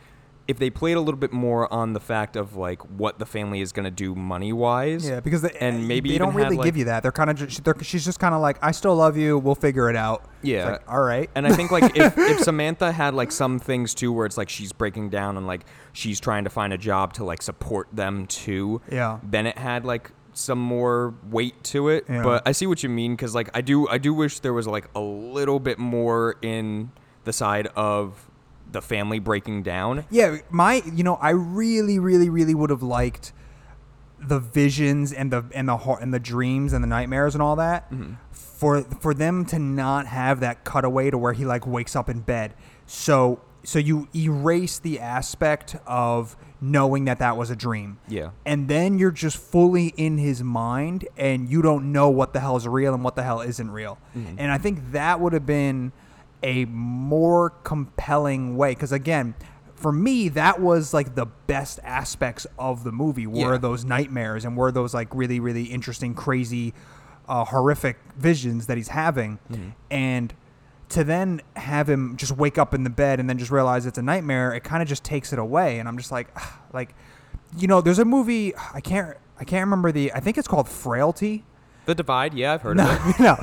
if 0.48 0.58
they 0.60 0.70
played 0.70 0.96
a 0.96 1.00
little 1.02 1.20
bit 1.20 1.34
more 1.34 1.72
on 1.74 1.94
the 1.94 2.00
fact 2.00 2.36
of 2.36 2.56
like 2.56 2.82
what 2.90 3.20
the 3.20 3.26
family 3.26 3.60
is 3.60 3.72
going 3.72 3.84
to 3.84 3.92
do 3.92 4.16
money 4.16 4.54
wise 4.54 5.08
Yeah, 5.08 5.20
because 5.20 5.42
they, 5.42 5.52
and 5.60 5.78
eh, 5.84 5.88
maybe 5.88 6.10
they 6.10 6.18
don't 6.18 6.34
really 6.34 6.56
had, 6.56 6.60
like- 6.60 6.66
give 6.66 6.78
you 6.78 6.86
that. 6.86 7.04
They're 7.04 7.12
kind 7.12 7.30
of 7.30 7.36
just, 7.36 7.62
she's 7.86 8.06
just 8.06 8.20
kind 8.20 8.34
of 8.34 8.42
like, 8.42 8.58
I 8.62 8.72
still 8.72 8.96
love 8.96 9.18
you. 9.18 9.38
We'll 9.38 9.56
figure 9.56 9.90
it 9.90 9.96
out. 9.96 10.30
Yeah. 10.42 10.72
like, 10.72 10.92
all 10.92 11.02
right. 11.02 11.30
And 11.36 11.46
I 11.46 11.54
think 11.54 11.72
like 11.72 11.98
if, 11.98 12.14
if 12.18 12.40
Samantha 12.42 12.92
had 12.92 13.14
like 13.14 13.32
some 13.32 13.60
things 13.60 13.94
too 13.94 14.14
where 14.14 14.26
it's 14.26 14.38
like 14.38 14.50
she's 14.50 14.72
breaking 14.72 15.10
down 15.10 15.36
and 15.38 15.46
like 15.46 15.66
she's 15.94 16.20
trying 16.20 16.46
to 16.46 16.50
find 16.50 16.72
a 16.72 16.78
job 16.78 17.14
to 17.14 17.26
like 17.26 17.42
support 17.42 17.88
them 17.92 18.26
too. 18.28 18.82
Yeah. 18.92 19.20
Then 19.24 19.48
it 19.48 19.58
had 19.58 19.84
like 19.86 20.12
some 20.34 20.60
more 20.60 21.14
weight 21.30 21.62
to 21.66 21.90
it. 21.90 22.06
Yeah. 22.08 22.24
But 22.24 22.48
I 22.48 22.52
see 22.54 22.68
what 22.68 22.84
you 22.84 22.90
mean 22.90 23.16
because 23.16 23.36
like 23.36 23.50
I 23.54 23.62
do 23.62 23.88
I 23.90 23.98
do 23.98 24.14
wish 24.14 24.40
there 24.40 24.54
was 24.54 24.68
like 24.68 24.88
a 24.96 25.02
little 25.02 25.60
bit 25.60 25.80
more 25.80 26.36
in 26.42 26.92
the 27.24 27.34
side 27.34 27.68
of 27.76 28.30
the 28.72 28.82
family 28.82 29.20
breaking 29.20 29.64
down. 29.64 30.06
Yeah, 30.10 30.38
my 30.50 30.82
you 30.94 31.04
know, 31.04 31.16
I 31.16 31.32
really, 31.32 32.00
really, 32.00 32.30
really 32.30 32.56
would 32.56 32.70
have 32.70 32.84
liked 32.84 33.34
the 34.20 34.40
visions 34.40 35.14
and 35.14 35.32
the 35.32 35.46
and 35.54 35.70
the 35.70 35.76
and 35.76 36.14
the 36.14 36.20
dreams 36.20 36.74
and 36.74 36.84
the 36.84 36.88
nightmares 36.88 37.36
and 37.36 37.42
all 37.42 37.56
that 37.56 37.92
mm-hmm. 37.92 38.14
for 38.32 38.82
for 38.82 39.14
them 39.14 39.46
to 39.46 39.60
not 39.60 40.08
have 40.08 40.40
that 40.40 40.64
cutaway 40.64 41.12
to 41.12 41.18
where 41.18 41.34
he 41.34 41.46
like 41.46 41.68
wakes 41.68 41.96
up 41.96 42.10
in 42.10 42.22
bed. 42.22 42.54
So 42.86 43.42
so 43.64 43.80
you 43.80 44.08
erase 44.16 44.80
the 44.80 45.00
aspect 45.00 45.76
of 45.86 46.38
knowing 46.62 47.06
that 47.06 47.20
that 47.20 47.38
was 47.38 47.50
a 47.50 47.56
dream. 47.56 48.00
Yeah. 48.08 48.30
And 48.46 48.68
then 48.68 48.98
you're 48.98 49.12
just 49.12 49.38
fully 49.38 49.88
in 49.98 50.18
his 50.18 50.42
mind 50.42 51.08
and 51.18 51.50
you 51.50 51.62
don't 51.62 51.92
know 51.92 52.10
what 52.10 52.34
the 52.34 52.40
hell 52.40 52.56
is 52.56 52.68
real 52.68 52.94
and 52.94 53.04
what 53.04 53.16
the 53.16 53.24
hell 53.24 53.42
isn't 53.42 53.70
real. 53.70 54.00
Mm-hmm. 54.16 54.36
And 54.40 54.52
I 54.52 54.58
think 54.58 54.94
that 54.94 55.20
would 55.20 55.34
have 55.34 55.46
been 55.46 55.92
a 56.44 56.66
more 56.66 57.50
compelling 57.64 58.56
way. 58.58 58.76
Cuz 58.76 58.92
again, 58.92 59.36
for 59.76 59.92
me 59.92 60.30
that 60.30 60.60
was 60.60 60.94
like 60.94 61.16
the 61.16 61.26
best 61.46 61.80
aspects 61.84 62.48
of 62.58 62.84
the 62.84 62.92
movie 62.92 63.28
were 63.28 63.54
Yeah. 63.54 63.58
those 63.58 63.84
nightmares 63.86 64.44
and 64.46 64.58
were 64.58 64.72
those 64.72 64.94
like 64.94 65.08
really 65.14 65.40
really 65.40 65.64
interesting 65.66 66.14
crazy 66.14 66.74
uh, 67.28 67.44
horrific 67.46 67.98
visions 68.18 68.68
that 68.68 68.78
he's 68.78 68.88
having. 68.90 69.38
And 69.92 70.34
to 70.90 71.04
then 71.04 71.42
have 71.58 71.90
him 71.90 72.16
just 72.16 72.32
wake 72.38 72.58
up 72.58 72.74
in 72.74 72.84
the 72.86 72.90
bed 72.90 73.20
and 73.20 73.30
then 73.30 73.38
just 73.38 73.52
realize 73.52 73.86
it's 73.86 73.98
a 73.98 74.02
nightmare 74.02 74.54
it 74.54 74.64
kind 74.64 74.82
of 74.82 74.88
just 74.88 75.04
takes 75.04 75.34
it 75.34 75.40
away. 75.40 75.80
And 75.80 75.88
i'm 75.90 75.98
just 75.98 76.12
like 76.12 76.30
like 76.74 76.96
you 77.58 77.68
know 77.68 77.82
there's 77.82 78.00
a 78.00 78.06
movie 78.06 78.54
i 78.74 78.80
can't 78.82 79.16
i 79.40 79.44
can't 79.44 79.66
remember 79.66 79.92
the 79.92 80.12
i 80.14 80.20
think 80.20 80.38
it's 80.38 80.48
called 80.48 80.68
frailty. 80.70 81.44
The 81.86 81.96
divide, 81.96 82.34
yeah, 82.34 82.52
I've 82.54 82.62
heard 82.64 82.78
of 82.82 82.90
it. 82.90 83.20
no, 83.22 83.38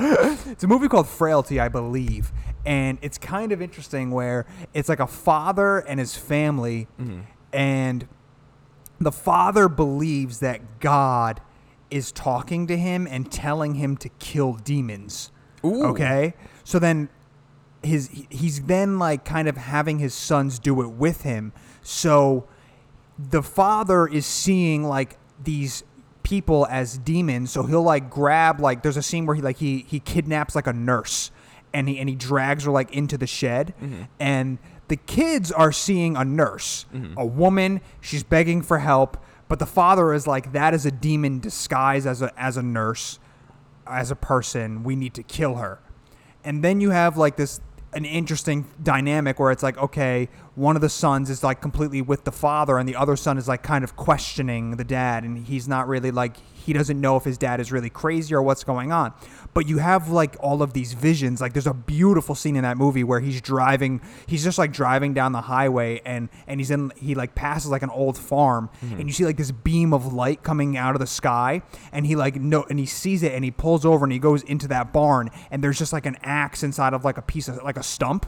it's 0.50 0.62
a 0.62 0.66
movie 0.66 0.86
called 0.86 1.08
Frailty, 1.08 1.58
I 1.60 1.68
believe, 1.68 2.30
and 2.64 2.99
it's 3.02 3.18
kind 3.18 3.52
of 3.52 3.61
interesting 3.61 4.11
where 4.11 4.47
it's 4.73 4.88
like 4.88 5.00
a 5.00 5.06
father 5.06 5.78
and 5.78 6.00
his 6.00 6.16
family, 6.16 6.87
mm-hmm. 7.00 7.21
and 7.52 8.09
the 9.00 9.12
father 9.12 9.68
believes 9.68 10.40
that 10.40 10.80
God 10.80 11.40
is 11.90 12.11
talking 12.12 12.66
to 12.66 12.76
him 12.76 13.06
and 13.09 13.30
telling 13.30 13.75
him 13.75 13.97
to 13.99 14.09
kill 14.18 14.54
demons. 14.54 15.31
Ooh. 15.64 15.85
Okay, 15.87 16.35
so 16.64 16.79
then 16.79 17.09
his 17.83 18.11
he's 18.31 18.62
then 18.62 18.98
like 18.98 19.24
kind 19.24 19.48
of 19.48 19.57
having 19.57 19.98
his 19.98 20.14
sons 20.14 20.59
do 20.59 20.81
it 20.83 20.88
with 20.88 21.22
him. 21.22 21.53
So 21.83 22.48
the 23.18 23.42
father 23.42 24.07
is 24.07 24.27
seeing 24.27 24.85
like 24.85 25.18
these 25.42 25.85
people 26.22 26.66
as 26.70 26.96
demons 26.98 27.50
so 27.50 27.62
he'll 27.64 27.83
like 27.83 28.09
grab 28.09 28.59
like 28.59 28.83
there's 28.83 28.96
a 28.96 29.03
scene 29.03 29.27
where 29.27 29.37
he 29.37 29.42
like 29.42 29.59
he 29.59 29.85
he 29.87 30.00
kidnaps 30.00 30.55
like 30.55 30.66
a 30.66 30.72
nurse 30.72 31.31
and 31.74 31.88
he 31.88 31.98
and 31.98 32.08
he 32.08 32.14
drags 32.14 32.64
her 32.64 32.70
like 32.70 32.90
into 32.92 33.18
the 33.18 33.26
shed. 33.26 33.74
Mm-hmm. 33.82 34.02
And 34.18 34.58
the 34.88 34.96
kids 34.96 35.52
are 35.52 35.72
seeing 35.72 36.16
a 36.16 36.24
nurse 36.24 36.87
mm-hmm. 36.94 37.18
a 37.18 37.26
woman. 37.26 37.82
She's 38.00 38.22
begging 38.22 38.62
for 38.62 38.78
help 38.78 39.18
but 39.48 39.58
the 39.58 39.66
father 39.66 40.12
is 40.12 40.26
like 40.26 40.52
that 40.52 40.74
is 40.74 40.87
a 40.87 40.90
demon 40.90 41.38
disguised 41.40 42.06
as 42.06 42.22
a 42.22 42.32
as 42.40 42.56
a 42.56 42.62
nurse 42.62 43.18
as 43.87 44.10
a 44.10 44.16
person. 44.16 44.82
We 44.82 44.96
need 44.96 45.14
to 45.14 45.22
kill 45.22 45.56
her. 45.56 45.80
And 46.42 46.64
then 46.64 46.80
you 46.80 46.90
have 46.90 47.16
like 47.16 47.37
this 47.37 47.60
an 47.92 48.04
interesting 48.04 48.66
dynamic 48.82 49.38
where 49.38 49.52
it's 49.52 49.62
like 49.62 49.78
okay 49.78 50.28
one 50.54 50.76
of 50.76 50.82
the 50.82 50.88
sons 50.88 51.30
is 51.30 51.42
like 51.42 51.60
completely 51.60 52.00
with 52.00 52.24
the 52.24 52.32
father 52.32 52.78
and 52.78 52.88
the 52.88 52.94
other 52.94 53.16
son 53.16 53.38
is 53.38 53.48
like 53.48 53.62
kind 53.62 53.82
of 53.82 53.96
questioning 53.96 54.76
the 54.76 54.84
dad 54.84 55.24
and 55.24 55.46
he's 55.46 55.66
not 55.66 55.88
really 55.88 56.10
like 56.10 56.36
he 56.64 56.72
doesn't 56.72 56.98
know 56.98 57.16
if 57.16 57.24
his 57.24 57.36
dad 57.36 57.60
is 57.60 57.70
really 57.70 57.90
crazy 57.90 58.34
or 58.34 58.42
what's 58.42 58.64
going 58.64 58.90
on. 58.90 59.12
But 59.52 59.68
you 59.68 59.78
have 59.78 60.08
like 60.08 60.36
all 60.40 60.62
of 60.62 60.72
these 60.72 60.94
visions. 60.94 61.40
Like 61.40 61.52
there's 61.52 61.66
a 61.66 61.74
beautiful 61.74 62.34
scene 62.34 62.56
in 62.56 62.62
that 62.62 62.78
movie 62.78 63.04
where 63.04 63.20
he's 63.20 63.40
driving 63.40 64.00
he's 64.26 64.44
just 64.44 64.56
like 64.56 64.72
driving 64.72 65.12
down 65.12 65.32
the 65.32 65.42
highway 65.42 66.00
and 66.06 66.28
and 66.46 66.60
he's 66.60 66.70
in 66.70 66.92
he 66.96 67.14
like 67.14 67.34
passes 67.34 67.70
like 67.70 67.82
an 67.82 67.90
old 67.90 68.16
farm 68.16 68.70
mm-hmm. 68.82 68.98
and 68.98 69.06
you 69.06 69.12
see 69.12 69.24
like 69.24 69.36
this 69.36 69.50
beam 69.50 69.92
of 69.92 70.12
light 70.12 70.42
coming 70.42 70.76
out 70.76 70.94
of 70.94 71.00
the 71.00 71.06
sky 71.06 71.62
and 71.92 72.06
he 72.06 72.16
like 72.16 72.36
no 72.36 72.64
and 72.70 72.78
he 72.78 72.86
sees 72.86 73.22
it 73.22 73.32
and 73.32 73.44
he 73.44 73.50
pulls 73.50 73.84
over 73.84 74.04
and 74.04 74.12
he 74.12 74.18
goes 74.18 74.42
into 74.44 74.68
that 74.68 74.92
barn 74.92 75.30
and 75.50 75.62
there's 75.62 75.78
just 75.78 75.92
like 75.92 76.06
an 76.06 76.16
axe 76.22 76.62
inside 76.62 76.94
of 76.94 77.04
like 77.04 77.18
a 77.18 77.22
piece 77.22 77.48
of 77.48 77.62
like 77.62 77.76
a 77.76 77.82
stump 77.82 78.26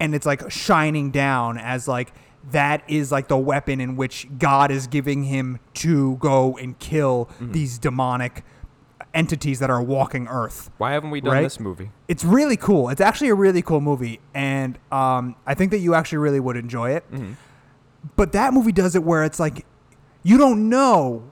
and 0.00 0.14
it's 0.14 0.26
like 0.26 0.50
shining 0.50 1.10
down 1.12 1.58
as 1.58 1.86
like 1.86 2.12
that 2.50 2.82
is 2.88 3.12
like 3.12 3.28
the 3.28 3.36
weapon 3.36 3.80
in 3.80 3.96
which 3.96 4.26
God 4.38 4.70
is 4.70 4.86
giving 4.86 5.24
him 5.24 5.60
to 5.74 6.16
go 6.16 6.56
and 6.56 6.78
kill 6.78 7.28
these 7.38 7.78
demonic 7.78 8.42
entities 9.12 9.58
that 9.58 9.68
are 9.70 9.82
walking 9.82 10.26
earth. 10.28 10.70
Why 10.78 10.92
haven't 10.92 11.10
we 11.10 11.20
done 11.20 11.32
Right? 11.34 11.42
this 11.42 11.60
movie? 11.60 11.90
It's 12.08 12.24
really 12.24 12.56
cool. 12.56 12.88
It's 12.88 13.00
actually 13.00 13.28
a 13.28 13.34
really 13.34 13.60
cool 13.60 13.80
movie, 13.80 14.20
and 14.34 14.78
um, 14.90 15.36
I 15.46 15.54
think 15.54 15.70
that 15.72 15.78
you 15.80 15.94
actually 15.94 16.18
really 16.18 16.40
would 16.40 16.56
enjoy 16.56 16.92
it. 16.92 17.04
But 18.16 18.32
that 18.32 18.54
movie 18.54 18.72
does 18.72 18.94
it 18.96 19.02
where 19.04 19.24
it's 19.24 19.38
like 19.38 19.66
you 20.22 20.38
don't 20.38 20.68
know, 20.70 21.30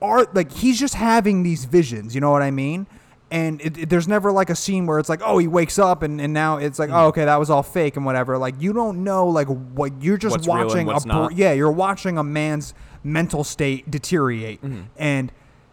are 0.00 0.26
like 0.32 0.52
he's 0.52 0.78
just 0.80 0.94
having 0.94 1.42
these 1.42 1.64
visions. 1.66 2.14
You 2.14 2.20
know 2.20 2.30
what 2.30 2.42
I 2.42 2.50
mean? 2.50 2.86
And 3.32 3.60
it, 3.62 3.78
it- 3.78 3.88
there's 3.88 4.06
never 4.06 4.30
like 4.30 4.50
a 4.50 4.54
scene 4.54 4.86
where 4.86 4.98
it's 4.98 5.08
like, 5.08 5.22
oh, 5.24 5.38
he 5.38 5.48
wakes 5.48 5.78
up 5.78 6.02
and, 6.02 6.20
and 6.20 6.32
now 6.32 6.58
it's 6.58 6.78
like, 6.78 6.90
oh, 6.90 7.06
okay, 7.08 7.24
that 7.24 7.36
was 7.40 7.48
all 7.50 7.62
fake 7.62 7.96
and 7.96 8.04
whatever. 8.04 8.36
Like 8.38 8.54
you 8.60 8.72
don't 8.72 9.02
know 9.02 9.26
like 9.26 9.48
what 9.48 10.02
you're 10.02 10.18
just 10.18 10.32
What's 10.34 10.46
real 10.46 10.56
and 10.58 10.68
watching 10.68 10.86
what's 10.86 11.04
a 11.04 11.08
not. 11.08 11.34
yeah, 11.36 11.52
you're 11.52 11.72
watching 11.72 12.18
a 12.18 12.22
man's 12.22 12.74
mental 13.02 13.42
state 13.42 13.90
deteriorate, 13.90 14.60
and 14.96 15.32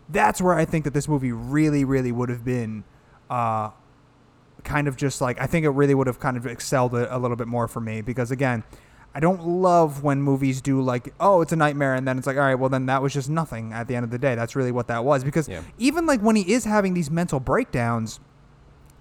that's 0.10 0.42
where 0.42 0.56
I 0.56 0.66
think 0.66 0.86
that 0.86 0.94
this 0.96 1.08
movie 1.08 1.32
really, 1.32 1.84
really 1.84 2.12
would 2.12 2.30
have 2.30 2.44
been. 2.44 2.84
Uh, 3.30 3.70
kind 4.64 4.88
of 4.90 4.98
just 4.98 5.22
like 5.22 5.40
I 5.40 5.46
think 5.48 5.66
it 5.66 5.70
really 5.70 5.96
would 5.96 6.08
have 6.08 6.20
kind 6.20 6.36
of 6.36 6.46
excelled 6.46 6.94
a, 6.94 7.16
a 7.16 7.18
little 7.18 7.38
bit 7.38 7.48
more 7.48 7.68
for 7.68 7.80
me 7.80 8.02
because 8.02 8.30
again, 8.32 8.64
I 9.14 9.20
don't 9.20 9.46
love 9.46 10.04
when 10.04 10.22
movies 10.22 10.62
do 10.62 10.82
like 10.82 11.14
oh 11.20 11.42
it's 11.42 11.52
a 11.52 11.56
nightmare 11.56 11.96
and 11.96 12.08
then 12.08 12.18
it's 12.18 12.28
like 12.28 12.38
all 12.38 12.44
right 12.44 12.56
well 12.56 12.70
then 12.70 12.86
that 12.86 13.02
was 13.02 13.14
just 13.14 13.30
nothing 13.30 13.74
at 13.74 13.88
the 13.88 13.96
end 13.96 14.04
of 14.04 14.12
the 14.12 14.20
day 14.20 14.36
that's 14.36 14.56
really 14.56 14.72
what 14.72 14.88
that 14.88 15.04
was 15.04 15.24
because 15.24 15.50
Yeah. 15.50 15.62
even 15.78 16.06
like 16.06 16.22
when 16.22 16.36
he 16.36 16.54
is 16.54 16.66
having 16.66 16.94
these 16.94 17.10
mental 17.10 17.40
breakdowns 17.40 18.20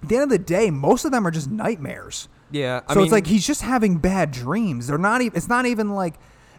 at 0.02 0.08
the 0.08 0.14
end 0.16 0.24
of 0.24 0.30
the 0.30 0.38
day 0.38 0.70
most 0.70 1.04
of 1.04 1.10
them 1.12 1.26
are 1.26 1.30
just 1.30 1.50
nightmares 1.50 2.28
Yeah, 2.50 2.80
I 2.88 2.94
so 2.94 3.00
mean, 3.00 3.04
it's 3.06 3.12
like 3.12 3.26
he's 3.26 3.46
just 3.46 3.62
having 3.62 3.98
bad 3.98 4.30
dreams 4.30 4.86
they're 4.86 4.96
not 4.98 5.20
even 5.20 5.36
it's 5.36 5.48
not 5.48 5.66
even 5.66 5.90
like 5.90 6.14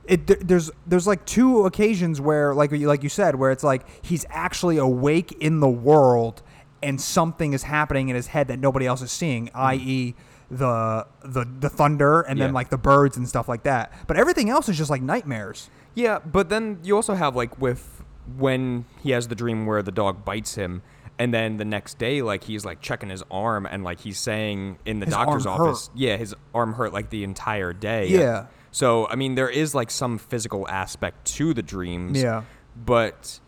it, 0.06 0.28
there- 0.28 0.38
there's 0.42 0.70
there's 0.88 1.08
like 1.08 1.26
two 1.26 1.66
occasions 1.66 2.22
where 2.22 2.54
like 2.54 2.72
you 2.72 2.88
like 2.88 3.02
you 3.04 3.10
said 3.10 3.36
where 3.36 3.52
it's 3.52 3.64
like 3.64 3.86
he's 4.06 4.26
actually 4.30 4.78
awake 4.78 5.32
in 5.40 5.60
the 5.60 5.70
world 5.70 6.42
and 6.82 7.02
something 7.02 7.54
is 7.54 7.64
happening 7.64 8.10
in 8.10 8.16
his 8.16 8.28
head 8.28 8.48
that 8.48 8.60
nobody 8.60 8.86
else 8.86 9.02
is 9.02 9.12
seeing 9.12 9.48
mm-hmm. 9.48 9.58
i.e. 9.60 10.16
the 10.52 11.06
the 11.24 11.46
the 11.60 11.70
thunder 11.70 12.22
and 12.22 12.40
then 12.42 12.50
Yeah. 12.50 12.54
like 12.56 12.70
the 12.70 12.78
birds 12.78 13.18
and 13.18 13.28
stuff 13.30 13.48
like 13.48 13.64
that 13.64 13.94
but 14.08 14.18
everything 14.18 14.50
else 14.50 14.68
is 14.68 14.78
just 14.78 14.90
like 14.90 15.02
nightmares 15.02 15.70
Yeah, 15.96 16.20
but 16.20 16.50
then 16.50 16.80
you 16.84 16.96
also 16.96 17.14
have 17.14 17.36
like 17.36 17.60
with 17.62 18.04
when 18.38 18.86
he 19.04 19.12
has 19.12 19.28
the 19.28 19.36
dream 19.36 19.66
where 19.66 19.82
the 19.82 19.92
dog 19.92 20.24
bites 20.24 20.56
him, 20.56 20.82
and 21.18 21.34
then 21.34 21.58
the 21.58 21.66
next 21.66 21.98
day, 21.98 22.22
like 22.22 22.44
he's 22.46 22.64
like 22.64 22.80
checking 22.80 23.10
his 23.10 23.24
arm, 23.32 23.66
and 23.66 23.84
like 23.84 24.00
he's 24.02 24.20
saying 24.20 24.78
in 24.86 25.00
the 25.00 25.08
His 25.08 25.16
doctor's 25.16 25.46
arm 25.48 25.58
hurt. 25.58 25.68
office, 25.70 25.90
yeah, 25.96 26.16
his 26.16 26.36
arm 26.54 26.74
hurt 26.74 26.94
like 26.94 27.10
the 27.10 27.24
entire 27.24 27.74
day. 27.74 28.08
Yeah. 28.08 28.46
So 28.72 29.08
I 29.08 29.16
mean, 29.16 29.34
there 29.36 29.50
is 29.50 29.74
like 29.76 29.90
some 29.92 30.18
physical 30.20 30.68
aspect 30.70 31.26
to 31.38 31.54
the 31.56 31.64
dreams. 31.64 32.22
Yeah. 32.22 32.44
But 32.76 33.40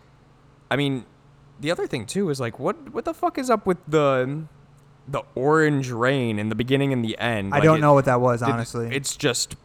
I 0.72 0.76
mean, 0.76 1.06
the 1.60 1.70
other 1.72 1.86
thing 1.88 2.06
too 2.08 2.30
is 2.32 2.40
like, 2.40 2.60
what 2.60 2.92
what 2.94 3.06
the 3.06 3.14
fuck 3.14 3.38
is 3.38 3.50
up 3.52 3.66
with 3.68 3.78
the 3.88 4.46
the 5.08 5.24
orange 5.36 5.90
rain 5.92 6.40
in 6.40 6.50
the 6.50 6.56
beginning 6.56 6.94
and 6.94 7.04
the 7.04 7.18
end. 7.18 7.54
I 7.54 7.58
like, 7.58 7.64
don't 7.64 7.78
it- 7.78 7.82
know 7.82 7.94
what 7.94 8.06
that 8.06 8.22
was 8.22 8.42
it- 8.42 8.48
honestly. 8.50 8.88
it's 8.96 9.16
just 9.16 9.56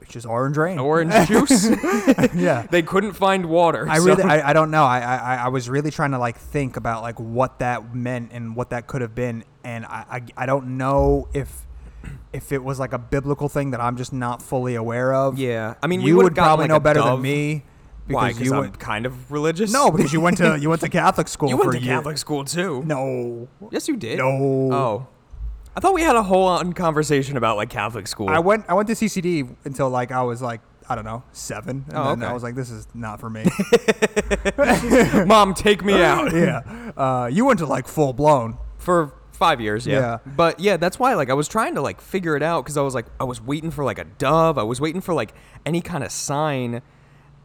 it's 0.00 0.12
just 0.14 0.26
orange 0.26 0.56
rain. 0.56 0.78
orange 0.78 1.12
juice. 1.28 1.68
yeah. 2.34 2.66
they 2.70 2.80
couldn't 2.82 3.12
find 3.12 3.46
water. 3.46 3.86
I 3.88 3.98
so- 3.98 4.04
really, 4.06 4.22
I, 4.24 4.50
I 4.50 4.52
don't 4.54 4.70
know. 4.70 4.84
I, 4.84 5.00
I, 5.00 5.34
I 5.44 5.48
was 5.48 5.68
really 5.68 5.90
trying 5.90 6.12
to 6.12 6.18
like 6.18 6.38
think 6.38 6.76
about 6.78 7.02
like 7.02 7.20
what 7.20 7.58
that 7.58 7.94
meant 7.94 8.32
and 8.32 8.56
what 8.56 8.70
that 8.70 8.86
could 8.86 9.02
have 9.02 9.14
been, 9.14 9.44
and 9.64 9.84
I, 9.84 10.04
I, 10.10 10.22
I 10.44 10.46
don't 10.46 10.78
know 10.78 11.28
if, 11.34 11.66
if 12.32 12.52
it 12.52 12.64
was 12.64 12.78
like 12.80 12.94
a 12.94 12.98
biblical 12.98 13.50
thing 13.50 13.72
that 13.72 13.80
I'm 13.82 13.98
just 13.98 14.12
not 14.14 14.40
fully 14.42 14.74
aware 14.76 15.12
of. 15.12 15.38
yeah. 15.38 15.74
I 15.82 15.86
mean, 15.88 16.00
you 16.00 16.16
would 16.16 16.34
probably 16.34 16.64
like, 16.64 16.68
know 16.70 16.80
better 16.80 17.00
dove. 17.00 17.18
than 17.18 17.22
me. 17.22 17.64
Why? 18.14 18.28
Because 18.28 18.42
you 18.44 18.54
I'm 18.54 18.60
went, 18.60 18.78
kind 18.78 19.06
of 19.06 19.30
religious. 19.30 19.72
no, 19.72 19.90
because 19.90 20.12
you 20.12 20.20
went 20.20 20.38
to 20.38 20.58
you 20.60 20.68
went 20.68 20.80
to 20.82 20.88
Catholic 20.88 21.28
school 21.28 21.48
you 21.50 21.56
for 21.56 21.64
went 21.64 21.76
a 21.76 21.78
to 21.80 21.84
year. 21.84 21.96
Catholic 21.96 22.18
school 22.18 22.44
too. 22.44 22.82
No, 22.84 23.48
Yes, 23.70 23.88
you 23.88 23.96
did. 23.96 24.18
No. 24.18 24.26
Oh. 24.72 25.06
I 25.76 25.80
thought 25.80 25.94
we 25.94 26.02
had 26.02 26.16
a 26.16 26.22
whole 26.24 26.46
on 26.48 26.72
conversation 26.72 27.36
about 27.36 27.56
like 27.56 27.70
Catholic 27.70 28.08
school. 28.08 28.28
I 28.28 28.38
went 28.40 28.64
I 28.68 28.74
went 28.74 28.88
to 28.88 28.94
CCD 28.94 29.54
until 29.64 29.88
like 29.90 30.10
I 30.10 30.22
was 30.22 30.42
like 30.42 30.60
I 30.90 30.94
don't 30.94 31.04
know 31.04 31.22
seven, 31.32 31.84
and 31.88 31.96
Oh, 31.98 32.16
then 32.16 32.24
I 32.24 32.32
was 32.32 32.42
like, 32.42 32.54
this 32.54 32.70
is 32.70 32.88
not 32.94 33.20
for 33.20 33.28
me. 33.28 33.44
Mom, 35.26 35.54
take 35.54 35.84
me 35.84 36.02
out. 36.02 36.32
yeah, 36.34 36.92
uh, 36.96 37.28
you 37.30 37.44
went 37.44 37.58
to 37.60 37.66
like 37.66 37.86
full 37.86 38.12
blown. 38.12 38.58
For 38.78 39.12
five 39.32 39.60
years, 39.60 39.86
yeah. 39.86 40.00
Yeah. 40.00 40.18
But 40.34 40.60
yeah, 40.60 40.76
that's 40.78 40.98
why 40.98 41.14
like 41.14 41.30
I 41.30 41.34
was 41.34 41.46
trying 41.48 41.74
to 41.74 41.80
like 41.82 42.00
figure 42.00 42.36
it 42.36 42.42
out 42.42 42.64
because 42.64 42.76
I 42.76 42.82
was 42.82 42.94
like 42.94 43.06
I 43.20 43.24
was 43.24 43.40
waiting 43.40 43.70
for 43.70 43.84
like 43.84 43.98
a 43.98 44.04
dove. 44.04 44.56
I 44.58 44.62
was 44.62 44.80
waiting 44.80 45.00
for 45.00 45.14
like 45.14 45.34
any 45.66 45.80
kind 45.80 46.02
of 46.02 46.10
sign, 46.10 46.80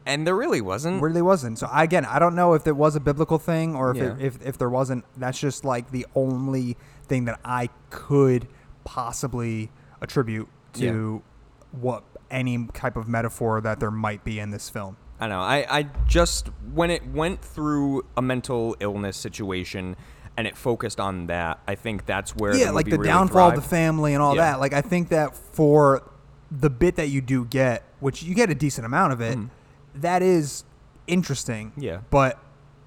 and 0.06 0.26
there 0.28 0.36
really 0.36 0.62
wasn't. 0.62 1.02
really 1.02 1.22
wasn't. 1.22 1.60
So 1.60 1.70
again, 1.74 2.06
I 2.06 2.20
don't 2.20 2.36
know 2.36 2.54
if 2.54 2.68
it 2.68 2.76
was 2.76 2.96
a 2.96 3.00
biblical 3.00 3.40
thing 3.40 3.76
or 3.76 3.92
if 3.92 3.98
Yeah. 3.98 4.14
it, 4.14 4.22
if 4.22 4.46
if 4.46 4.58
there 4.58 4.70
wasn't. 4.70 5.06
That's 5.18 5.40
just 5.40 5.64
like 5.66 5.92
the 5.92 6.06
only 6.16 6.78
thing 7.08 7.26
that 7.26 7.40
I 7.44 7.70
could 7.90 8.48
possibly 8.84 9.72
attribute 10.02 10.48
to 10.74 11.22
what 11.72 12.04
any 12.30 12.68
type 12.74 12.96
of 12.98 13.08
metaphor 13.08 13.62
that 13.62 13.80
there 13.80 13.92
might 13.92 14.24
be 14.24 14.40
in 14.40 14.52
this 14.52 14.70
film. 14.70 14.98
I 15.20 15.28
know. 15.28 15.40
I, 15.40 15.66
I 15.70 15.84
just 16.08 16.50
when 16.74 16.90
it 16.90 17.08
went 17.08 17.42
through 17.42 18.06
a 18.18 18.22
mental 18.22 18.76
illness 18.80 19.16
situation 19.18 19.96
and 20.36 20.48
it 20.48 20.58
focused 20.58 21.00
on 21.00 21.28
that, 21.28 21.60
I 21.68 21.76
think 21.76 22.06
that's 22.06 22.36
where 22.36 22.56
yeah, 22.56 22.68
the 22.68 22.74
like 22.74 22.86
the 22.90 22.98
really 22.98 23.06
downfall 23.08 23.50
of 23.50 23.56
the 23.56 23.62
family 23.62 24.14
and 24.14 24.22
all 24.24 24.36
Yeah. 24.36 24.52
that. 24.52 24.60
Like 24.60 24.74
I 24.74 24.82
think 24.82 25.10
that 25.10 25.36
for 25.36 26.10
the 26.52 26.70
bit 26.70 26.96
that 26.98 27.10
you 27.10 27.22
do 27.22 27.46
get, 27.46 27.84
which 28.00 28.24
you 28.24 28.36
get 28.36 28.50
a 28.50 28.56
decent 28.56 28.86
amount 28.86 29.14
of 29.14 29.22
it, 29.22 29.38
mm. 29.38 29.50
That 29.96 30.22
is 30.22 30.64
interesting. 31.08 31.72
Yeah. 31.78 32.00
but 32.10 32.40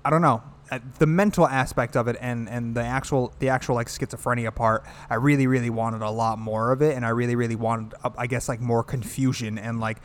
I 0.05 0.11
don't 0.11 0.23
know. 0.23 0.42
Uh, 0.71 0.79
The 0.99 1.07
mental 1.07 1.47
aspect 1.47 1.97
of 1.97 2.09
it 2.09 2.16
and, 2.21 2.49
and 2.49 2.75
the 2.75 2.83
actual 2.83 3.33
the 3.38 3.49
actual 3.51 3.75
like 3.77 3.87
schizophrenia 3.88 4.53
part, 4.55 4.85
I 5.11 5.14
really 5.14 5.47
really 5.47 5.71
wanted 5.71 6.03
a 6.03 6.11
lot 6.11 6.38
more 6.38 6.73
of 6.73 6.83
it, 6.83 6.97
and 6.97 7.05
I 7.05 7.11
really 7.11 7.37
really 7.37 7.55
wanted, 7.57 7.95
uh, 8.03 8.11
I 8.19 8.27
guess, 8.27 8.49
like 8.49 8.61
more 8.61 8.83
confusion 8.83 9.59
and 9.59 9.79
like 9.81 9.99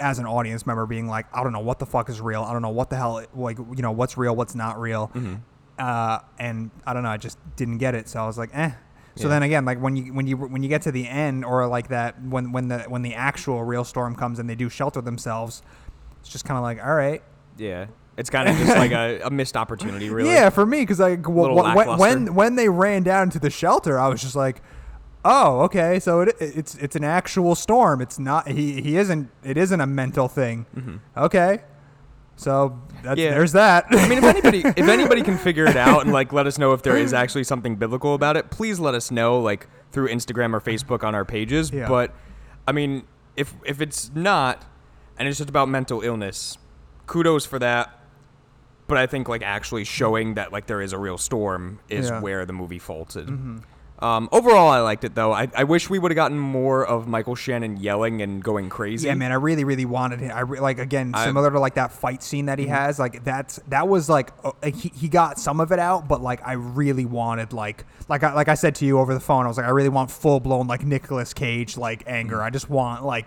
as 0.00 0.18
an 0.18 0.26
audience 0.26 0.66
member 0.66 0.86
being 0.86 1.06
like, 1.06 1.26
I 1.32 1.44
don't 1.44 1.52
know 1.52 1.60
what 1.60 1.78
the 1.78 1.86
fuck 1.86 2.08
is 2.08 2.20
real. 2.20 2.42
I 2.42 2.52
don't 2.52 2.62
know 2.62 2.70
what 2.70 2.90
the 2.90 2.96
hell 2.96 3.24
like 3.34 3.58
you 3.58 3.82
know 3.82 3.92
what's 3.92 4.16
real, 4.16 4.34
what's 4.34 4.54
not 4.56 4.80
real. 4.80 5.08
Mm-hmm. 5.14 5.34
Uh, 5.78 6.18
and 6.38 6.70
I 6.86 6.92
don't 6.94 7.02
know, 7.02 7.10
I 7.10 7.18
just 7.18 7.38
didn't 7.56 7.78
get 7.78 7.94
it. 7.94 8.08
So 8.08 8.20
I 8.22 8.26
was 8.26 8.38
like, 8.38 8.50
eh. 8.54 8.70
So 9.16 9.24
Yeah. 9.24 9.28
then 9.28 9.42
again, 9.44 9.64
like 9.64 9.78
when 9.80 9.94
you 9.96 10.12
when 10.14 10.26
you 10.26 10.36
when 10.36 10.62
you 10.62 10.68
get 10.68 10.82
to 10.82 10.90
the 10.92 11.06
end 11.06 11.44
or 11.44 11.66
like 11.68 11.88
that 11.88 12.20
when 12.24 12.50
when 12.52 12.68
the 12.68 12.80
when 12.88 13.02
the 13.02 13.14
actual 13.14 13.62
real 13.62 13.84
storm 13.84 14.16
comes 14.16 14.38
and 14.38 14.48
they 14.50 14.54
do 14.56 14.68
shelter 14.68 15.00
themselves, 15.00 15.62
it's 16.26 16.32
just 16.32 16.44
kind 16.44 16.58
of 16.58 16.64
like, 16.64 16.84
all 16.84 16.94
right. 16.94 17.22
Yeah. 17.56 17.86
It's 18.16 18.30
kind 18.30 18.48
of 18.48 18.56
just 18.56 18.76
like 18.76 18.90
a, 18.90 19.20
a 19.26 19.30
missed 19.30 19.56
opportunity, 19.56 20.10
really. 20.10 20.30
Yeah, 20.30 20.50
for 20.50 20.66
me, 20.66 20.80
because 20.80 20.98
like 20.98 21.22
w- 21.22 21.54
w- 21.54 21.96
when, 22.00 22.34
when 22.34 22.56
they 22.56 22.68
ran 22.68 23.04
down 23.04 23.30
to 23.30 23.38
the 23.38 23.50
shelter, 23.50 23.98
I 23.98 24.08
was 24.08 24.20
just 24.22 24.34
like, 24.34 24.60
oh, 25.24 25.60
okay, 25.62 26.00
so 26.00 26.22
it, 26.22 26.34
it's 26.40 26.74
it's 26.76 26.96
an 26.96 27.04
actual 27.04 27.54
storm. 27.54 28.00
It's 28.00 28.18
not 28.18 28.48
he 28.48 28.80
he 28.80 28.96
isn't 28.96 29.30
it 29.44 29.56
isn't 29.58 29.80
a 29.80 29.86
mental 29.86 30.28
thing. 30.28 30.64
Okay, 31.16 31.60
so 32.36 32.80
that's, 33.02 33.04
Mm-hmm. 33.06 33.18
Yeah. 33.20 33.30
there's 33.34 33.52
that. 33.52 33.84
I 33.90 34.08
mean, 34.08 34.18
if 34.18 34.24
anybody 34.24 34.58
if 34.64 34.88
anybody 34.88 35.20
can 35.22 35.36
figure 35.36 35.66
it 35.66 35.76
out 35.76 36.02
and 36.02 36.12
like 36.12 36.32
let 36.32 36.46
us 36.46 36.58
know 36.58 36.72
if 36.72 36.82
there 36.82 36.96
is 36.96 37.12
actually 37.12 37.44
something 37.44 37.76
biblical 37.76 38.14
about 38.14 38.36
it, 38.38 38.50
please 38.50 38.80
let 38.80 38.94
us 38.94 39.10
know 39.10 39.40
like 39.40 39.68
through 39.92 40.08
Instagram 40.08 40.54
or 40.54 40.60
Facebook 40.60 41.04
on 41.04 41.14
our 41.14 41.24
pages. 41.26 41.70
Yeah. 41.70 41.86
But 41.88 42.14
I 42.66 42.72
mean, 42.72 43.04
if 43.36 43.54
if 43.66 43.82
it's 43.82 44.10
not 44.14 44.64
and 45.18 45.28
it's 45.28 45.38
just 45.38 45.50
about 45.50 45.68
mental 45.68 46.00
illness, 46.02 46.58
kudos 47.06 47.46
for 47.46 47.58
that. 47.58 47.92
But 48.88 48.98
I 48.98 49.06
think 49.06 49.28
like 49.28 49.42
actually 49.42 49.84
showing 49.84 50.34
that 50.34 50.52
like 50.52 50.66
there 50.66 50.80
is 50.80 50.92
a 50.92 50.98
real 50.98 51.18
storm 51.18 51.80
is 51.88 52.06
Yeah. 52.06 52.12
Mm-hmm. 52.14 52.22
where 52.22 52.46
the 52.46 52.52
movie 52.52 52.78
faulted. 52.78 53.28
Um, 53.98 54.28
overall, 54.30 54.68
I 54.68 54.80
liked 54.80 55.04
it 55.04 55.14
though. 55.14 55.32
I, 55.32 55.48
I 55.56 55.64
wish 55.64 55.88
we 55.88 55.98
would 55.98 56.10
have 56.10 56.16
gotten 56.16 56.38
more 56.38 56.86
of 56.86 57.08
Michael 57.08 57.34
Shannon 57.34 57.78
yelling 57.78 58.20
and 58.20 58.44
going 58.44 58.68
crazy. 58.68 59.06
Yeah, 59.08 59.14
man, 59.14 59.32
I 59.32 59.36
really, 59.36 59.64
really 59.64 59.86
wanted 59.86 60.20
it. 60.20 60.28
I 60.28 60.40
re- 60.40 60.60
like 60.60 60.78
again, 60.78 61.12
I- 61.14 61.24
similar 61.24 61.50
to 61.50 61.58
like 61.58 61.74
that 61.76 61.92
fight 61.92 62.22
scene 62.22 62.44
that 62.46 62.58
he 62.58 62.66
has. 62.66 62.98
Like 62.98 63.24
that's 63.24 63.58
that 63.68 63.88
was 63.88 64.10
like 64.10 64.32
uh, 64.44 64.52
he, 64.68 64.92
he 64.94 65.08
got 65.08 65.38
some 65.40 65.60
of 65.60 65.72
it 65.72 65.78
out, 65.78 66.06
but 66.08 66.20
like 66.20 66.46
I 66.46 66.52
really 66.52 67.06
wanted 67.06 67.54
like 67.54 67.86
like 68.08 68.22
I, 68.22 68.34
like 68.34 68.48
I 68.48 68.54
said 68.54 68.74
to 68.76 68.84
you 68.84 68.98
over 69.00 69.14
the 69.14 69.20
phone, 69.20 69.46
I 69.46 69.48
was 69.48 69.56
like 69.56 69.66
I 69.66 69.70
really 69.70 69.88
want 69.88 70.10
full 70.10 70.40
blown 70.40 70.66
like 70.66 70.84
Nicolas 70.84 71.32
Cage 71.32 71.78
like 71.78 72.04
anger. 72.06 72.42
I 72.42 72.50
just 72.50 72.68
want 72.68 73.02
like 73.02 73.24